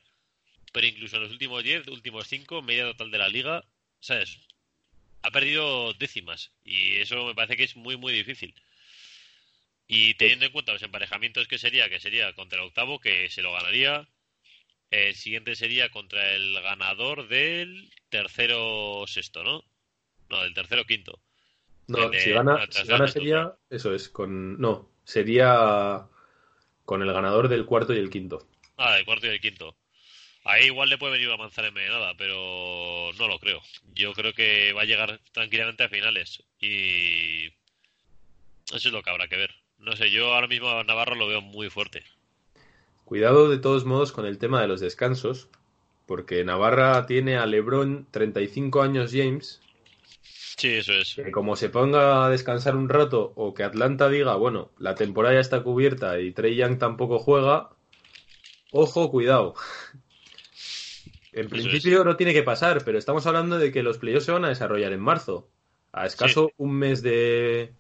[0.72, 3.64] pero incluso en los últimos 10, últimos 5, media total de la liga,
[4.00, 4.40] ¿sabes?
[5.22, 8.56] Ha perdido décimas y eso me parece que es muy, muy difícil.
[9.88, 13.42] Y teniendo en cuenta los emparejamientos que sería, que sería contra el octavo, que se
[13.42, 14.08] lo ganaría.
[14.92, 19.64] El siguiente sería contra el ganador del tercero sexto, ¿no?
[20.30, 21.20] No, del tercero quinto.
[21.88, 24.60] No, si gana, si gana sería, eso es, con...
[24.62, 26.06] No, sería
[26.86, 28.48] con el ganador del cuarto y el quinto.
[28.78, 29.76] Ah, del cuarto y el quinto.
[30.44, 33.60] Ahí igual le puede venir a avanzar en nada, pero no lo creo.
[33.96, 37.48] Yo creo que va a llegar tranquilamente a finales y
[38.68, 39.52] eso es lo que habrá que ver.
[39.80, 42.04] No sé, yo ahora mismo a Navarro lo veo muy fuerte.
[43.04, 45.48] Cuidado de todos modos con el tema de los descansos,
[46.06, 49.60] porque Navarra tiene a LeBron 35 años James
[50.60, 51.16] Sí, eso es.
[51.16, 55.36] Que como se ponga a descansar un rato o que Atlanta diga, bueno, la temporada
[55.36, 57.70] ya está cubierta y Trey Young tampoco juega,
[58.72, 59.56] ojo, cuidado.
[61.32, 64.46] En principio no tiene que pasar, pero estamos hablando de que los playoffs se van
[64.46, 65.48] a desarrollar en marzo.
[65.94, 67.72] A escaso un mes de,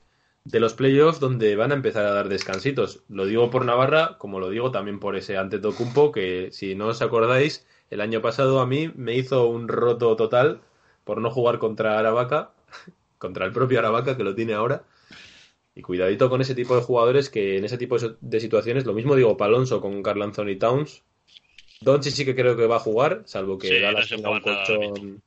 [0.45, 3.01] de los playoffs donde van a empezar a dar descansitos.
[3.09, 7.01] Lo digo por Navarra, como lo digo también por ese Antetokounmpo que si no os
[7.01, 10.61] acordáis, el año pasado a mí me hizo un roto total
[11.03, 12.51] por no jugar contra Aravaca
[13.17, 14.83] contra el propio Aravaca que lo tiene ahora.
[15.75, 19.15] Y cuidadito con ese tipo de jugadores que en ese tipo de situaciones, lo mismo
[19.15, 21.03] digo Palonso con Carl Anthony Towns.
[21.81, 25.21] Doncic sí que creo que va a jugar, salvo que Dallas tenga un colchón.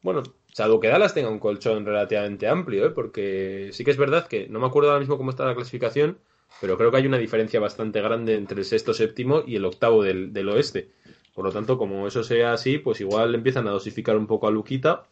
[0.00, 0.22] Bueno,
[0.52, 2.90] salvo que Dallas tenga un colchón relativamente amplio, ¿eh?
[2.90, 6.18] porque sí que es verdad que no me acuerdo ahora mismo cómo está la clasificación,
[6.62, 10.02] pero creo que hay una diferencia bastante grande entre el sexto, séptimo y el octavo
[10.02, 10.88] del, del oeste.
[11.34, 14.50] Por lo tanto, como eso sea así, pues igual empiezan a dosificar un poco a
[14.50, 15.04] Luquita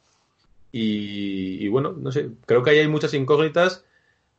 [0.71, 3.85] y, bueno, no sé, creo que ahí hay muchas incógnitas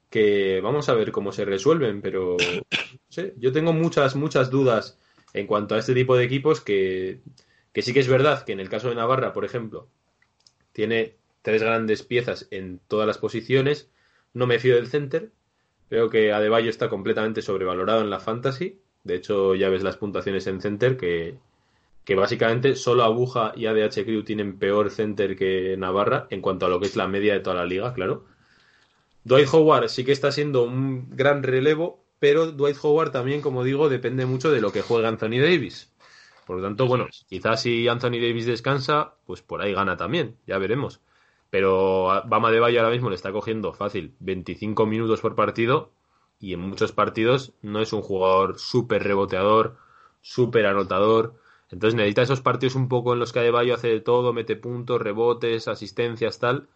[0.09, 4.97] que vamos a ver cómo se resuelven, pero no sé, yo tengo muchas, muchas dudas
[5.34, 7.19] en cuanto a este tipo de equipos que,
[7.73, 9.88] que sí que es verdad que en el caso de Navarra, por ejemplo,
[10.71, 13.89] tiene tres grandes piezas en todas las posiciones,
[14.34, 15.32] no me fío del center,
[15.89, 20.45] creo que Adebayo está completamente sobrevalorado en la fantasy, de hecho ya ves las puntuaciones
[20.47, 21.38] en center que
[22.10, 26.70] que básicamente solo Aguja y ADH Crew tienen peor center que Navarra en cuanto a
[26.70, 28.26] lo que es la media de toda la liga, claro.
[29.26, 33.89] Dwight Howard sí que está siendo un gran relevo, pero Dwight Howard también, como digo,
[33.89, 35.93] depende mucho de lo que juega Anthony Davis.
[36.47, 40.57] Por lo tanto, bueno, quizás si Anthony Davis descansa, pues por ahí gana también, ya
[40.57, 41.01] veremos.
[41.51, 45.91] Pero Bama de Valle ahora mismo le está cogiendo fácil 25 minutos por partido
[46.39, 49.78] y en muchos partidos no es un jugador súper reboteador,
[50.22, 51.36] súper anotador.
[51.72, 55.01] Entonces necesita esos partidos un poco en los que Adebayo hace de todo, mete puntos,
[55.01, 56.67] rebotes, asistencias, tal,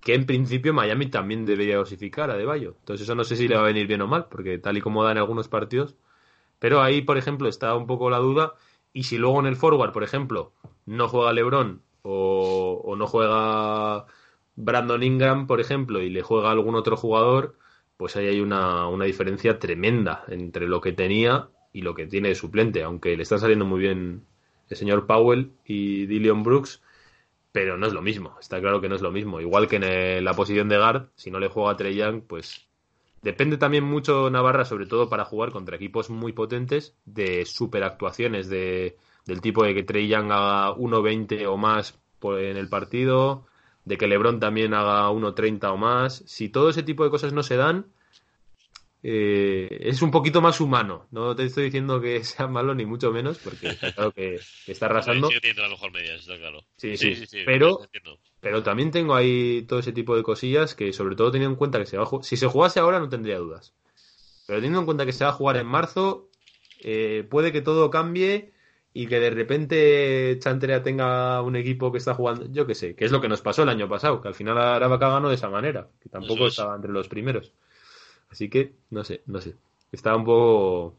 [0.00, 2.76] que en principio Miami también debería dosificar a Adebayo.
[2.80, 4.80] Entonces eso no sé si le va a venir bien o mal, porque tal y
[4.80, 5.96] como da en algunos partidos.
[6.58, 8.54] Pero ahí, por ejemplo, está un poco la duda.
[8.92, 10.52] Y si luego en el forward, por ejemplo,
[10.86, 14.06] no juega LeBron o, o no juega
[14.56, 17.56] Brandon Ingram, por ejemplo, y le juega algún otro jugador,
[17.96, 22.28] pues ahí hay una, una diferencia tremenda entre lo que tenía y lo que tiene
[22.30, 24.24] de suplente, aunque le están saliendo muy bien
[24.68, 26.82] el señor Powell y Dillion Brooks,
[27.52, 29.40] pero no es lo mismo, está claro que no es lo mismo.
[29.40, 32.66] Igual que en la posición de guard, si no le juega a Trey Young, pues
[33.22, 38.48] depende también mucho Navarra, sobre todo para jugar contra equipos muy potentes, de super actuaciones,
[38.48, 38.96] de,
[39.26, 43.46] del tipo de que Trey Young haga 1.20 o más en el partido,
[43.84, 46.22] de que LeBron también haga 1.30 o más.
[46.26, 47.86] Si todo ese tipo de cosas no se dan,
[49.02, 51.06] eh, es un poquito más humano.
[51.10, 54.86] No te estoy diciendo que sea malo ni mucho menos, porque está claro que, está
[54.86, 55.28] arrasando.
[55.28, 56.64] Sí, la mejor media, está claro.
[56.76, 57.80] Sí, sí, sí, pero,
[58.40, 61.78] pero también tengo ahí todo ese tipo de cosillas que, sobre todo teniendo en cuenta
[61.78, 63.74] que se va a si se jugase ahora no tendría dudas.
[64.46, 66.30] Pero teniendo en cuenta que se va a jugar en marzo,
[66.80, 68.52] eh, puede que todo cambie
[68.94, 73.04] y que de repente Chantrea tenga un equipo que está jugando, yo qué sé, que
[73.04, 75.50] es lo que nos pasó el año pasado, que al final Aravaca ganó de esa
[75.50, 77.52] manera, que tampoco estaba entre los primeros.
[78.30, 79.54] Así que, no sé, no sé.
[79.92, 80.96] Está un poco.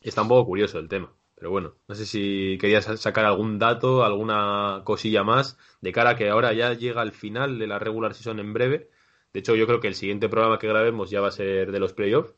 [0.00, 1.12] Está un poco curioso el tema.
[1.34, 6.16] Pero bueno, no sé si querías sacar algún dato, alguna cosilla más, de cara a
[6.16, 8.88] que ahora ya llega el final de la regular season en breve.
[9.32, 11.80] De hecho, yo creo que el siguiente programa que grabemos ya va a ser de
[11.80, 12.34] los playoffs.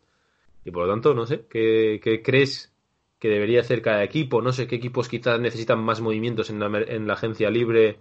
[0.65, 2.73] Y por lo tanto, no sé, ¿qué, crees
[3.21, 4.43] que debería hacer cada equipo?
[4.43, 8.01] No sé qué equipos quizás necesitan más movimientos en la, en la agencia libre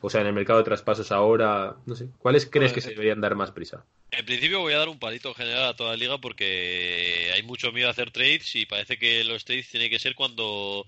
[0.00, 3.20] o sea, en el mercado de traspasos ahora, no sé, ¿cuáles crees que se deberían
[3.20, 3.84] dar más prisa?
[4.10, 7.72] En principio voy a dar un palito general a toda la liga porque hay mucho
[7.72, 10.86] miedo a hacer trades y parece que los trades tienen que ser cuando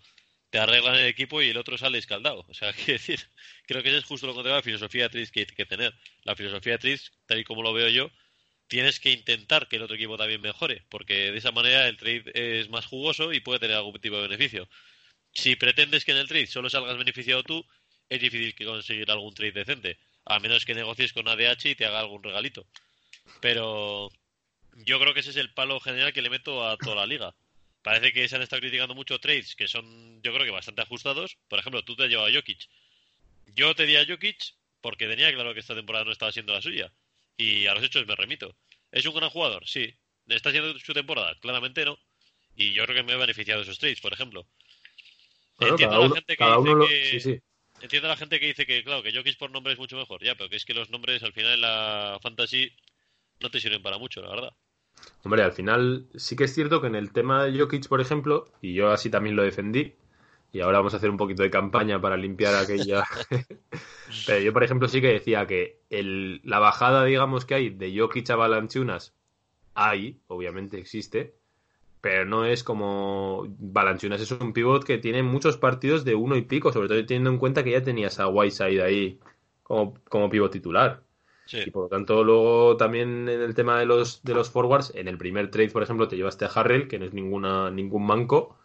[0.50, 2.44] te arreglan el equipo y el otro sale escaldado.
[2.48, 3.20] O sea, quiero decir,
[3.66, 5.66] creo que esa es justo lo contrario de la filosofía de trades que hay que
[5.66, 5.94] tener.
[6.24, 8.10] La filosofía de trades, tal y como lo veo yo,
[8.68, 12.24] tienes que intentar que el otro equipo también mejore, porque de esa manera el trade
[12.34, 14.68] es más jugoso y puede tener algún tipo de beneficio.
[15.32, 17.66] Si pretendes que en el trade solo salgas beneficiado tú,
[18.08, 21.86] es difícil que conseguir algún trade decente, a menos que negocies con ADH y te
[21.86, 22.66] haga algún regalito.
[23.40, 24.10] Pero
[24.74, 27.34] yo creo que ese es el palo general que le meto a toda la liga.
[27.82, 31.38] Parece que se han estado criticando mucho trades que son, yo creo que bastante ajustados.
[31.48, 32.68] Por ejemplo, tú te has llevado a Jokic.
[33.46, 36.62] Yo te di a Jokic porque tenía claro que esta temporada no estaba siendo la
[36.62, 36.92] suya.
[37.36, 38.54] Y a los hechos me remito.
[38.92, 39.66] ¿Es un gran jugador?
[39.66, 39.94] Sí.
[40.28, 41.34] ¿Está siendo su temporada?
[41.40, 41.98] Claramente no.
[42.54, 44.46] Y yo creo que me he beneficiado de esos trades, por ejemplo.
[45.58, 47.42] Entiendo a la gente que dice que...
[47.82, 50.22] Entiendo a la gente que dice que, claro, que Jokic por nombre es mucho mejor,
[50.22, 52.70] ya, pero que es que los nombres al final en la fantasy
[53.40, 54.52] no te sirven para mucho, la verdad.
[55.22, 58.46] Hombre, al final sí que es cierto que en el tema de Jokic, por ejemplo,
[58.60, 59.94] y yo así también lo defendí,
[60.52, 63.04] y ahora vamos a hacer un poquito de campaña para limpiar aquella.
[64.26, 67.96] pero yo, por ejemplo, sí que decía que el, la bajada, digamos, que hay de
[67.96, 69.14] Jokic a Balanchunas,
[69.74, 71.34] hay, obviamente existe,
[72.00, 76.42] pero no es como Balanchunas es un pivot que tiene muchos partidos de uno y
[76.42, 79.20] pico, sobre todo teniendo en cuenta que ya tenías a Whiteside ahí
[79.62, 81.02] como, como pivot titular.
[81.52, 85.08] Y por lo tanto, luego también en el tema de los, de los forwards, en
[85.08, 88.58] el primer trade, por ejemplo, te llevaste a Harrell, que no es ninguna, ningún manco.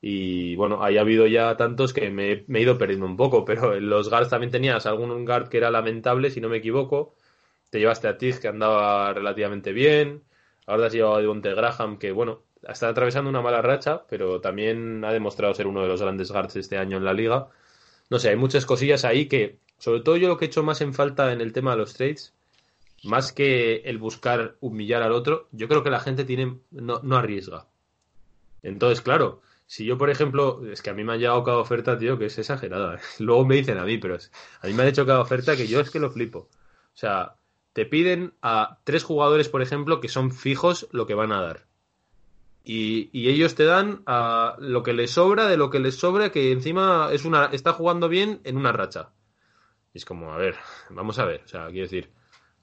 [0.00, 3.74] Y bueno, ahí ha habido ya tantos que me, he ido perdiendo un poco, pero
[3.74, 7.14] en los guards también tenías algún guard que era lamentable, si no me equivoco.
[7.70, 10.24] Te llevaste a Tig, que andaba relativamente bien.
[10.66, 14.40] Ahora te has llevado a Devonte Graham, que bueno, está atravesando una mala racha, pero
[14.40, 17.48] también ha demostrado ser uno de los grandes guards este año en la liga.
[18.10, 20.80] No sé, hay muchas cosillas ahí que, sobre todo yo lo que he hecho más
[20.80, 22.32] en falta en el tema de los trades,
[23.02, 27.16] más que el buscar humillar al otro, yo creo que la gente tiene no, no
[27.18, 27.66] arriesga.
[28.62, 31.98] Entonces, claro, si yo, por ejemplo, es que a mí me han llegado cada oferta,
[31.98, 32.98] tío, que es exagerada.
[33.18, 35.80] Luego me dicen a mí, pero a mí me han hecho cada oferta que yo
[35.80, 36.38] es que lo flipo.
[36.38, 37.34] O sea,
[37.74, 41.66] te piden a tres jugadores, por ejemplo, que son fijos lo que van a dar.
[42.64, 46.52] Y, ellos te dan a lo que les sobra de lo que les sobra, que
[46.52, 49.10] encima es una, está jugando bien en una racha.
[49.94, 50.56] Es como, a ver,
[50.90, 52.10] vamos a ver, o sea, quiero decir,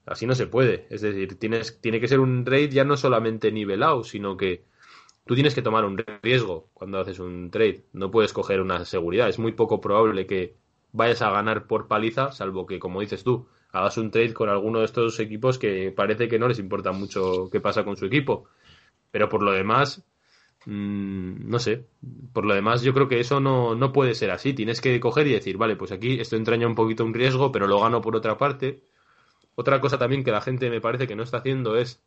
[0.06, 0.86] así no se puede.
[0.90, 4.64] Es decir, tienes, tiene que ser un raid ya no solamente nivelado, sino que
[5.26, 7.86] tú tienes que tomar un riesgo cuando haces un trade.
[7.92, 9.28] No puedes coger una seguridad.
[9.28, 10.56] Es muy poco probable que
[10.92, 14.80] vayas a ganar por paliza, salvo que, como dices tú, hagas un trade con alguno
[14.80, 18.48] de estos equipos que parece que no les importa mucho qué pasa con su equipo.
[19.10, 20.04] Pero por lo demás,
[20.66, 21.86] Mm, no sé.
[22.32, 24.52] Por lo demás, yo creo que eso no, no puede ser así.
[24.54, 27.66] Tienes que coger y decir, vale, pues aquí esto entraña un poquito un riesgo, pero
[27.66, 28.82] lo gano por otra parte.
[29.54, 32.02] Otra cosa también que la gente me parece que no está haciendo es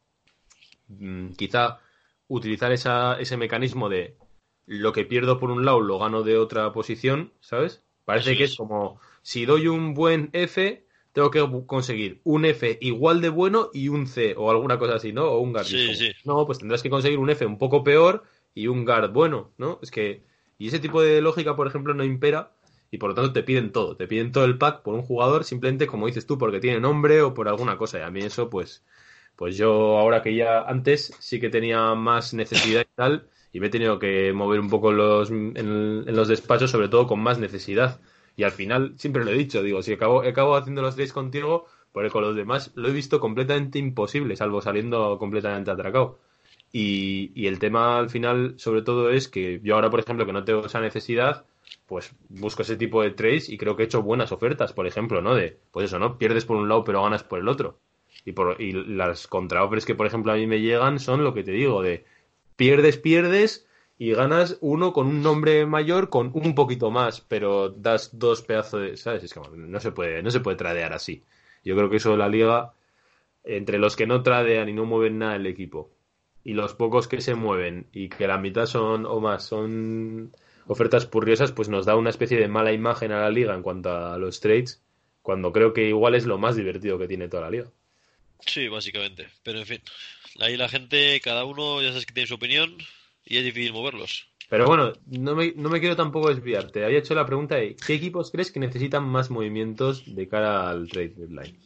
[0.87, 1.79] mm, quizá
[2.27, 4.17] utilizar esa, ese mecanismo de
[4.65, 7.83] lo que pierdo por un lado lo gano de otra posición, ¿sabes?
[8.03, 13.21] Parece que es como si doy un buen F, tengo que conseguir un F igual
[13.21, 15.25] de bueno y un C o alguna cosa así, ¿no?
[15.25, 15.67] O un guard.
[16.23, 18.23] No, pues tendrás que conseguir un F un poco peor
[18.55, 19.79] y un guard bueno, ¿no?
[19.83, 20.23] Es que
[20.57, 22.53] y ese tipo de lógica, por ejemplo, no impera
[22.91, 25.43] y por lo tanto te piden todo, te piden todo el pack por un jugador
[25.43, 28.49] simplemente como dices tú porque tiene nombre o por alguna cosa y a mí eso
[28.49, 28.83] pues
[29.35, 33.67] pues yo ahora que ya antes sí que tenía más necesidad y tal y me
[33.67, 37.99] he tenido que mover un poco los, en, los despachos sobre todo con más necesidad
[38.37, 41.65] y al final siempre lo he dicho digo si acabo, acabo haciendo los tres contigo
[41.91, 46.19] porque con los demás lo he visto completamente imposible salvo saliendo completamente atracado
[46.72, 50.34] y, y el tema al final sobre todo es que yo ahora por ejemplo que
[50.34, 51.45] no tengo esa necesidad
[51.86, 55.22] pues busco ese tipo de trades y creo que he hecho buenas ofertas, por ejemplo,
[55.22, 55.36] ¿no?
[55.36, 56.18] De, pues eso, ¿no?
[56.18, 57.80] Pierdes por un lado pero ganas por el otro.
[58.26, 61.43] Y, por, y las contraoffers que, por ejemplo, a mí me llegan son lo que
[61.43, 62.05] te digo, de
[62.55, 68.18] pierdes, pierdes y ganas uno con un nombre mayor con un poquito más, pero das
[68.18, 69.24] dos pedazos de, ¿sabes?
[69.24, 71.24] Es que no se puede, no se puede tradear así.
[71.63, 72.74] Yo creo que eso la liga,
[73.43, 75.91] entre los que no tradean y no mueven nada el equipo,
[76.45, 80.31] y los pocos que se mueven y que la mitad son o más son
[80.67, 83.89] ofertas purriosas, pues nos da una especie de mala imagen a la liga en cuanto
[83.89, 84.81] a los trades,
[85.23, 87.71] cuando creo que igual es lo más divertido que tiene toda la liga.
[88.45, 89.27] Sí, básicamente.
[89.43, 89.81] Pero en fin,
[90.39, 92.77] ahí la gente, cada uno ya sabes que tiene su opinión
[93.25, 94.27] y es difícil moverlos.
[94.47, 96.85] Pero bueno, no me, no me quiero tampoco desviarte.
[96.85, 100.87] Había hecho la pregunta de ¿qué equipos crees que necesitan más movimientos de cara al
[100.87, 101.57] trade deadline?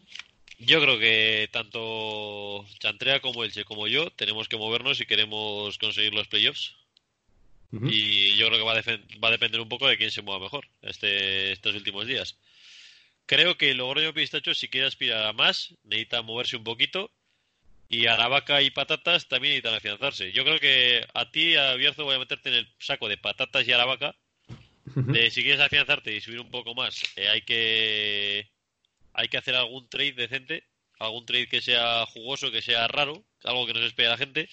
[0.59, 6.13] Yo creo que tanto Chantrea como Elche como yo tenemos que movernos si queremos conseguir
[6.13, 6.75] los playoffs.
[7.71, 10.39] Y yo creo que va a, va a, depender un poco de quién se mueva
[10.39, 12.39] mejor este, estos últimos días.
[13.27, 17.11] Creo que Logroño Pistacho, si quiere aspirar a más, necesita moverse un poquito.
[17.87, 20.31] Y Aravaca y Patatas también necesitan afianzarse.
[20.31, 23.67] Yo creo que a ti, a Bierzo, voy a meterte en el saco de Patatas
[23.67, 24.15] y Aravaca.
[24.95, 28.49] De si quieres afianzarte y subir un poco más, eh, hay que
[29.13, 30.63] hay que hacer algún trade decente,
[30.99, 34.49] algún trade que sea jugoso, que sea raro, algo que no se espera la gente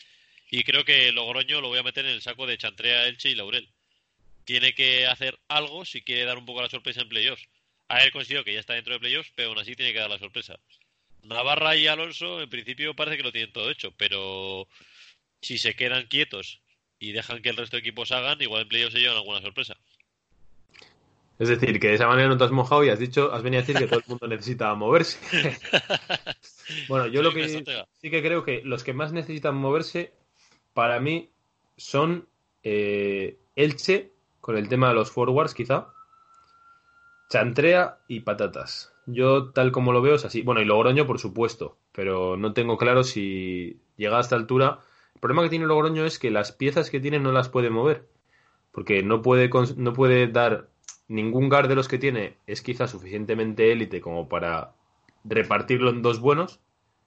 [0.51, 3.35] y creo que Logroño lo voy a meter en el saco de Chantrea, Elche y
[3.35, 3.69] Laurel.
[4.45, 7.49] Tiene que hacer algo si quiere dar un poco la sorpresa en playoffs.
[7.89, 10.11] A ver, considero que ya está dentro de playoffs, pero aún así tiene que dar
[10.11, 10.59] la sorpresa.
[11.23, 14.69] Navarra y Alonso, en principio, parece que lo tienen todo hecho, pero
[15.43, 16.61] si se quedan quietos
[16.99, 19.77] y dejan que el resto de equipos hagan, igual en playoffs se llevan alguna sorpresa.
[21.39, 23.61] Es decir, que de esa manera no te has mojado y has dicho, has venido
[23.61, 25.18] a decir que todo el mundo necesita moverse.
[26.89, 30.14] bueno, yo lo que sí que creo que los que más necesitan moverse
[30.72, 31.30] para mí
[31.76, 32.26] son
[32.62, 35.89] eh, Elche, con el tema de los forwards quizá,
[37.28, 38.93] Chantrea y Patatas.
[39.07, 40.43] Yo tal como lo veo es así.
[40.43, 44.80] Bueno, y Logroño por supuesto, pero no tengo claro si llega a esta altura.
[45.14, 48.09] El problema que tiene Logroño es que las piezas que tiene no las puede mover,
[48.72, 50.68] porque no puede, no puede dar
[51.09, 54.73] ningún guard de los que tiene es quizá suficientemente élite como para
[55.25, 56.61] repartirlo en dos buenos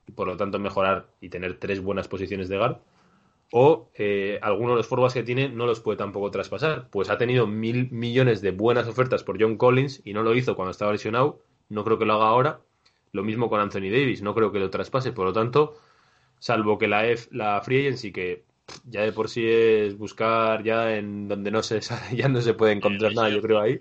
[0.08, 2.78] y por lo tanto mejorar y tener tres buenas posiciones de guard
[3.52, 6.88] o eh, alguno de los forwards que tiene no los puede tampoco traspasar.
[6.90, 10.56] Pues ha tenido mil millones de buenas ofertas por John Collins y no lo hizo
[10.56, 11.42] cuando estaba lesionado.
[11.70, 12.62] No creo que lo haga ahora.
[13.12, 15.12] Lo mismo con Anthony Davis, no creo que lo traspase.
[15.12, 15.80] Por lo tanto,
[16.38, 18.44] salvo que la, F, la Free Agency, que
[18.86, 21.80] ya de por sí es buscar ya en donde no se
[22.16, 23.80] ya no se puede encontrar nada, yo creo ahí.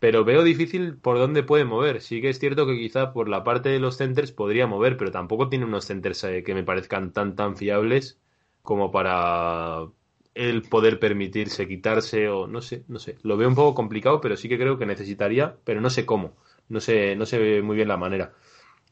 [0.00, 2.00] Pero veo difícil por dónde puede mover.
[2.00, 5.10] Sí que es cierto que quizá por la parte de los centers podría mover, pero
[5.10, 8.18] tampoco tiene unos centers eh, que me parezcan tan tan fiables
[8.62, 9.86] como para
[10.34, 13.16] él poder permitirse quitarse o no sé, no sé.
[13.22, 16.36] Lo veo un poco complicado, pero sí que creo que necesitaría, pero no sé cómo.
[16.68, 18.32] No sé, no sé muy bien la manera.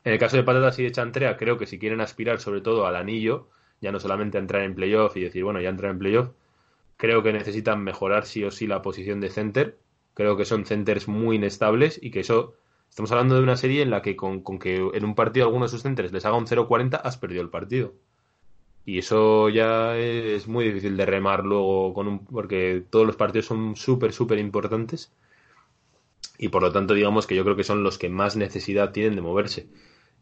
[0.04, 2.86] En el caso de Patatas y de Chantrea, creo que si quieren aspirar sobre todo
[2.86, 3.48] al anillo,
[3.80, 6.30] ya no solamente a entrar en playoff y decir, bueno, ya entrar en playoff,
[6.96, 9.78] creo que necesitan mejorar sí o sí la posición de center.
[10.16, 12.54] Creo que son centers muy inestables y que eso,
[12.88, 15.70] estamos hablando de una serie en la que con, que en un partido alguno de
[15.70, 17.92] sus centers les haga un 0-40, has perdido el partido.
[18.86, 23.44] Y eso ya es muy difícil de remar luego con un, porque todos los partidos
[23.44, 25.12] son súper, súper importantes.
[26.38, 29.16] Y por lo tanto, digamos que yo creo que son los que más necesidad tienen
[29.16, 29.68] de moverse.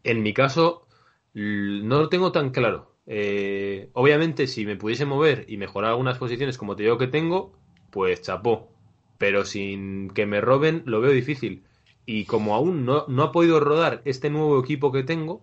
[0.03, 0.87] En mi caso,
[1.33, 2.91] no lo tengo tan claro.
[3.07, 7.53] Eh, obviamente, si me pudiese mover y mejorar algunas posiciones como te digo que tengo,
[7.91, 8.74] pues chapó.
[9.17, 11.63] Pero sin que me roben, lo veo difícil.
[12.05, 15.41] Y como aún no, no ha podido rodar este nuevo equipo que tengo,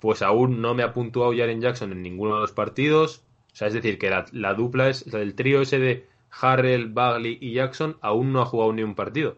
[0.00, 3.24] pues aún no me ha puntuado Jaren Jackson en ninguno de los partidos.
[3.52, 7.52] O sea, es decir, que la, dupla es, el trío ese de Harrell, Bagley y
[7.52, 9.36] Jackson aún no ha jugado ni un partido.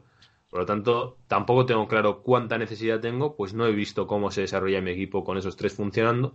[0.48, 4.42] Por lo tanto, tampoco tengo claro cuánta necesidad tengo, pues no he visto cómo se
[4.42, 6.34] desarrolla mi equipo con esos tres funcionando.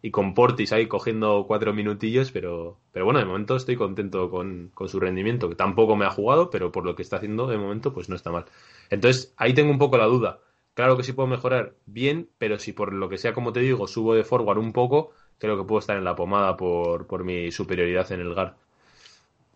[0.00, 4.70] Y con Portis ahí cogiendo cuatro minutillos, pero, pero bueno, de momento estoy contento con,
[4.74, 7.58] con su rendimiento, que tampoco me ha jugado, pero por lo que está haciendo de
[7.58, 8.44] momento, pues no está mal.
[8.90, 10.40] Entonces, ahí tengo un poco la duda.
[10.74, 13.88] Claro que sí puedo mejorar bien, pero si por lo que sea, como te digo,
[13.88, 17.50] subo de forward un poco, creo que puedo estar en la pomada por, por mi
[17.50, 18.56] superioridad en el GAR.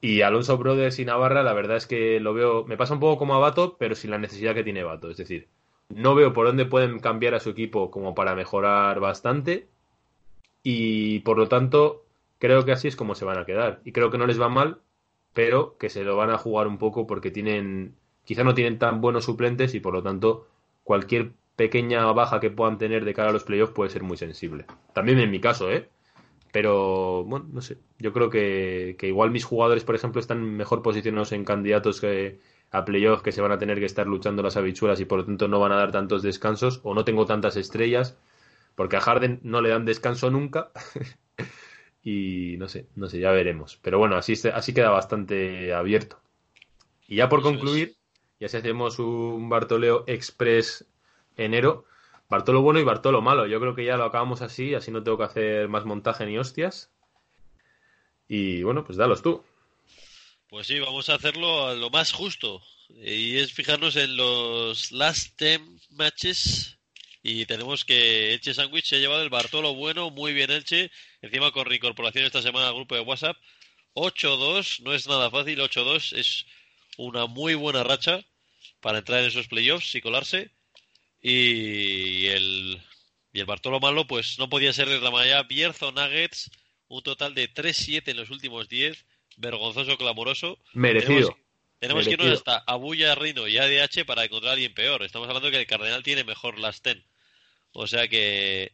[0.00, 3.18] Y Alonso Brothers y Navarra, la verdad es que lo veo, me pasa un poco
[3.18, 5.08] como a Bato, pero sin la necesidad que tiene Bato.
[5.10, 5.48] Es decir,
[5.88, 9.68] no veo por dónde pueden cambiar a su equipo como para mejorar bastante.
[10.62, 12.04] Y por lo tanto,
[12.38, 13.80] creo que así es como se van a quedar.
[13.84, 14.80] Y creo que no les va mal,
[15.32, 19.00] pero que se lo van a jugar un poco porque tienen, quizá no tienen tan
[19.00, 20.46] buenos suplentes y por lo tanto
[20.84, 24.66] cualquier pequeña baja que puedan tener de cara a los playoffs puede ser muy sensible.
[24.94, 25.88] También en mi caso, ¿eh?
[26.52, 27.78] Pero, bueno, no sé.
[27.98, 32.40] Yo creo que, igual mis jugadores, por ejemplo, están mejor posicionados en candidatos que
[32.70, 35.24] a playoffs que se van a tener que estar luchando las habichuelas y por lo
[35.24, 38.18] tanto no van a dar tantos descansos o no tengo tantas estrellas
[38.74, 40.70] porque a Harden no le dan descanso nunca
[42.02, 43.78] y no sé, no sé, ya veremos.
[43.82, 46.20] Pero bueno, así, así queda bastante abierto.
[47.06, 47.96] Y ya por concluir,
[48.40, 50.86] ya si hacemos un Bartoleo Express
[51.36, 51.84] enero,
[52.28, 53.46] Bartolo bueno y Bartolo malo.
[53.46, 56.38] Yo creo que ya lo acabamos así, así no tengo que hacer más montaje ni
[56.38, 56.90] hostias.
[58.26, 59.44] Y bueno, pues dalos tú.
[60.48, 62.62] Pues sí, vamos a hacerlo a lo más justo.
[62.88, 65.60] Y es fijarnos en los last 10
[65.90, 66.78] matches.
[67.22, 70.90] Y tenemos que Elche Sandwich se ha llevado el Bartolo bueno, muy bien Elche.
[71.20, 73.36] Encima con reincorporación esta semana al grupo de WhatsApp.
[73.94, 76.46] 8-2, no es nada fácil, 8-2 es
[76.96, 78.24] una muy buena racha
[78.80, 80.50] para entrar en esos playoffs y colarse.
[81.20, 82.82] Y el,
[83.32, 85.44] y el Bartolo Malo, pues no podía ser de la manera.
[85.44, 86.50] Bierzo Nuggets,
[86.88, 89.06] un total de 3-7 en los últimos 10.
[89.36, 90.58] Vergonzoso, clamoroso.
[90.74, 91.36] Merecido.
[91.78, 95.02] Tenemos, que irnos hasta Abuya, Rino y ADH para encontrar a alguien peor.
[95.02, 96.98] Estamos hablando que el Cardenal tiene mejor las 10.
[97.72, 98.72] O sea que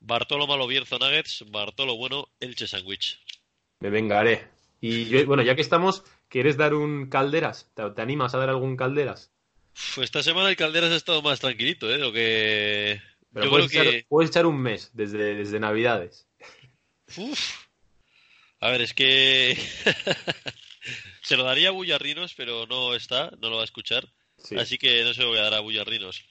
[0.00, 3.18] Bartolo Malo, Bierzo Nuggets, Bartolo Bueno, Elche Sandwich.
[3.80, 4.48] Me vengaré.
[4.80, 7.70] Y bueno, ya que estamos, ¿quieres dar un Calderas?
[7.74, 9.30] ¿Te, animas a dar algún Calderas?
[10.00, 11.98] esta semana el Calderas ha estado más tranquilito, ¿eh?
[11.98, 13.00] Lo que...
[13.32, 16.26] Pero puedes, echar, puedes, echar, un mes desde, desde Navidades.
[17.16, 17.66] Uf.
[18.58, 19.56] A ver, es que...
[21.22, 24.08] se lo daría a Bullarrinos, pero no está, no lo va a escuchar.
[24.58, 26.24] Así que no se lo voy a dar a Bullarrinos.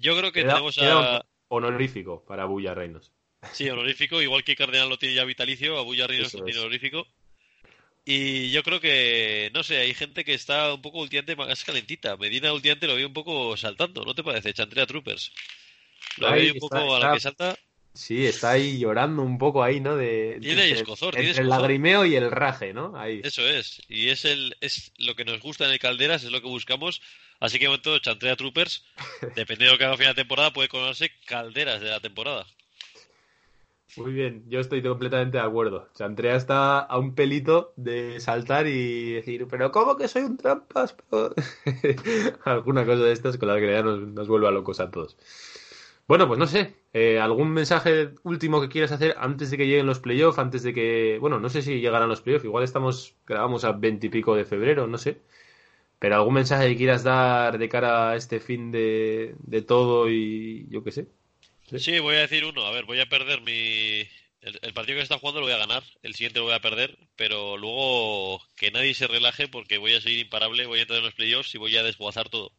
[0.00, 1.24] Yo creo que tenemos a...
[1.48, 3.12] Honorífico para Bullarrinos.
[3.52, 7.06] Sí, honorífico, igual que Cardenal lo tiene ya vitalicio, a Bullarrinos lo tiene honorífico.
[8.04, 12.16] Y yo creo que, no sé, hay gente que está un poco ultimante más calentita.
[12.16, 14.54] Medina ultimante lo veo un poco saltando, ¿no te parece?
[14.54, 15.32] Chantrea Troopers.
[16.16, 17.56] Lo veo un poco a la que salta.
[17.94, 19.96] Sí, está ahí llorando un poco ahí, ¿no?
[19.96, 22.96] De, tiene escozor, entre el lagrimeo y el raje, ¿no?
[22.96, 23.20] Ahí.
[23.24, 23.82] Eso es.
[23.88, 27.02] Y es el es lo que nos gusta en el Calderas, es lo que buscamos.
[27.40, 28.84] Así que en momento Chantrea Troopers,
[29.36, 32.46] dependiendo de lo que haga a final de temporada, puede conocerse Calderas de la temporada.
[33.96, 35.88] Muy bien, yo estoy completamente de acuerdo.
[35.94, 40.94] Chantrea está a un pelito de saltar y decir, pero ¿cómo que soy un trampas?
[42.44, 45.16] Alguna cosa de estas con la que ya nos, nos vuelve a locos a todos.
[46.08, 49.84] Bueno, pues no sé, eh, ¿algún mensaje último que quieras hacer antes de que lleguen
[49.84, 50.38] los playoffs?
[50.38, 54.34] Antes de que, bueno, no sé si llegarán los playoffs, igual estamos, grabamos a veintipico
[54.34, 55.20] de febrero, no sé.
[55.98, 60.66] Pero algún mensaje que quieras dar de cara a este fin de, de todo y
[60.70, 61.08] yo qué sé.
[61.76, 61.98] Sí.
[61.98, 62.64] voy a decir uno.
[62.64, 64.08] A ver, voy a perder mi.
[64.40, 66.96] El, partido que está jugando lo voy a ganar, el siguiente lo voy a perder,
[67.16, 71.04] pero luego que nadie se relaje porque voy a seguir imparable, voy a entrar en
[71.04, 72.52] los playoffs y voy a desguazar todo.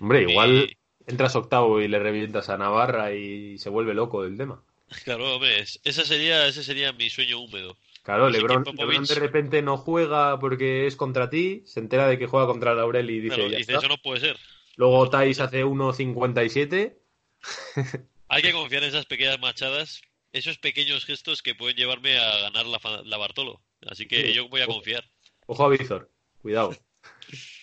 [0.00, 0.76] Hombre, igual
[1.06, 4.62] entras octavo y le revientas a Navarra y se vuelve loco el tema.
[5.04, 7.76] Claro, hombre, ese sería, ese sería mi sueño húmedo.
[8.02, 12.46] Claro, Lebron, de repente no juega porque es contra ti, se entera de que juega
[12.46, 14.36] contra Laurel y dice, dice eso no puede ser.
[14.76, 16.96] Luego Thais hace 1.57.
[18.28, 20.02] Hay que confiar en esas pequeñas machadas,
[20.32, 23.60] esos pequeños gestos que pueden llevarme a ganar la, Bartolo.
[23.88, 25.04] Así que yo voy a confiar.
[25.46, 26.06] Ojo a
[26.42, 26.76] cuidado.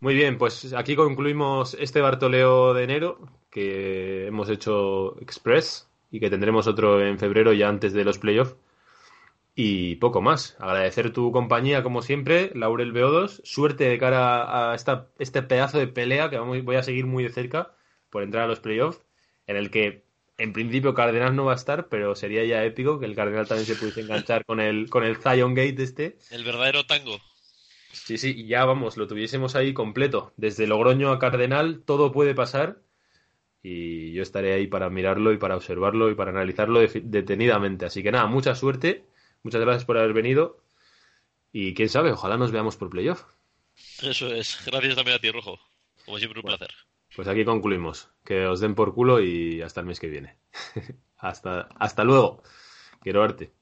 [0.00, 3.18] Muy bien, pues aquí concluimos este Bartoleo de enero
[3.50, 8.56] que hemos hecho Express y que tendremos otro en febrero ya antes de los playoffs.
[9.56, 10.56] Y poco más.
[10.60, 13.40] Agradecer tu compañía, como siempre, Laurel BO2.
[13.42, 17.30] Suerte de cara a esta, este pedazo de pelea que voy a seguir muy de
[17.30, 17.74] cerca
[18.08, 19.02] por entrar a los playoffs
[19.48, 20.04] en el que
[20.36, 23.66] en principio Cardenal no va a estar, pero sería ya épico que el Cardenal también
[23.66, 26.18] se pudiese enganchar con el, con el Zion Gate este.
[26.30, 27.18] El verdadero tango.
[27.92, 30.32] Sí, sí, y ya vamos, lo tuviésemos ahí completo.
[30.36, 32.80] Desde Logroño a Cardenal, todo puede pasar.
[33.62, 37.86] Y yo estaré ahí para mirarlo y para observarlo y para analizarlo detenidamente.
[37.86, 39.06] Así que nada, mucha suerte,
[39.42, 40.62] muchas gracias por haber venido.
[41.52, 43.24] Y quién sabe, ojalá nos veamos por playoff.
[44.02, 44.64] Eso es.
[44.66, 45.58] Gracias también a ti, Rojo.
[46.04, 46.70] Como siempre, un placer.
[47.14, 48.10] Pues aquí concluimos.
[48.24, 50.38] Que os den por culo y hasta el mes que viene.
[51.16, 52.42] hasta, hasta luego.
[53.00, 53.57] Quiero verte.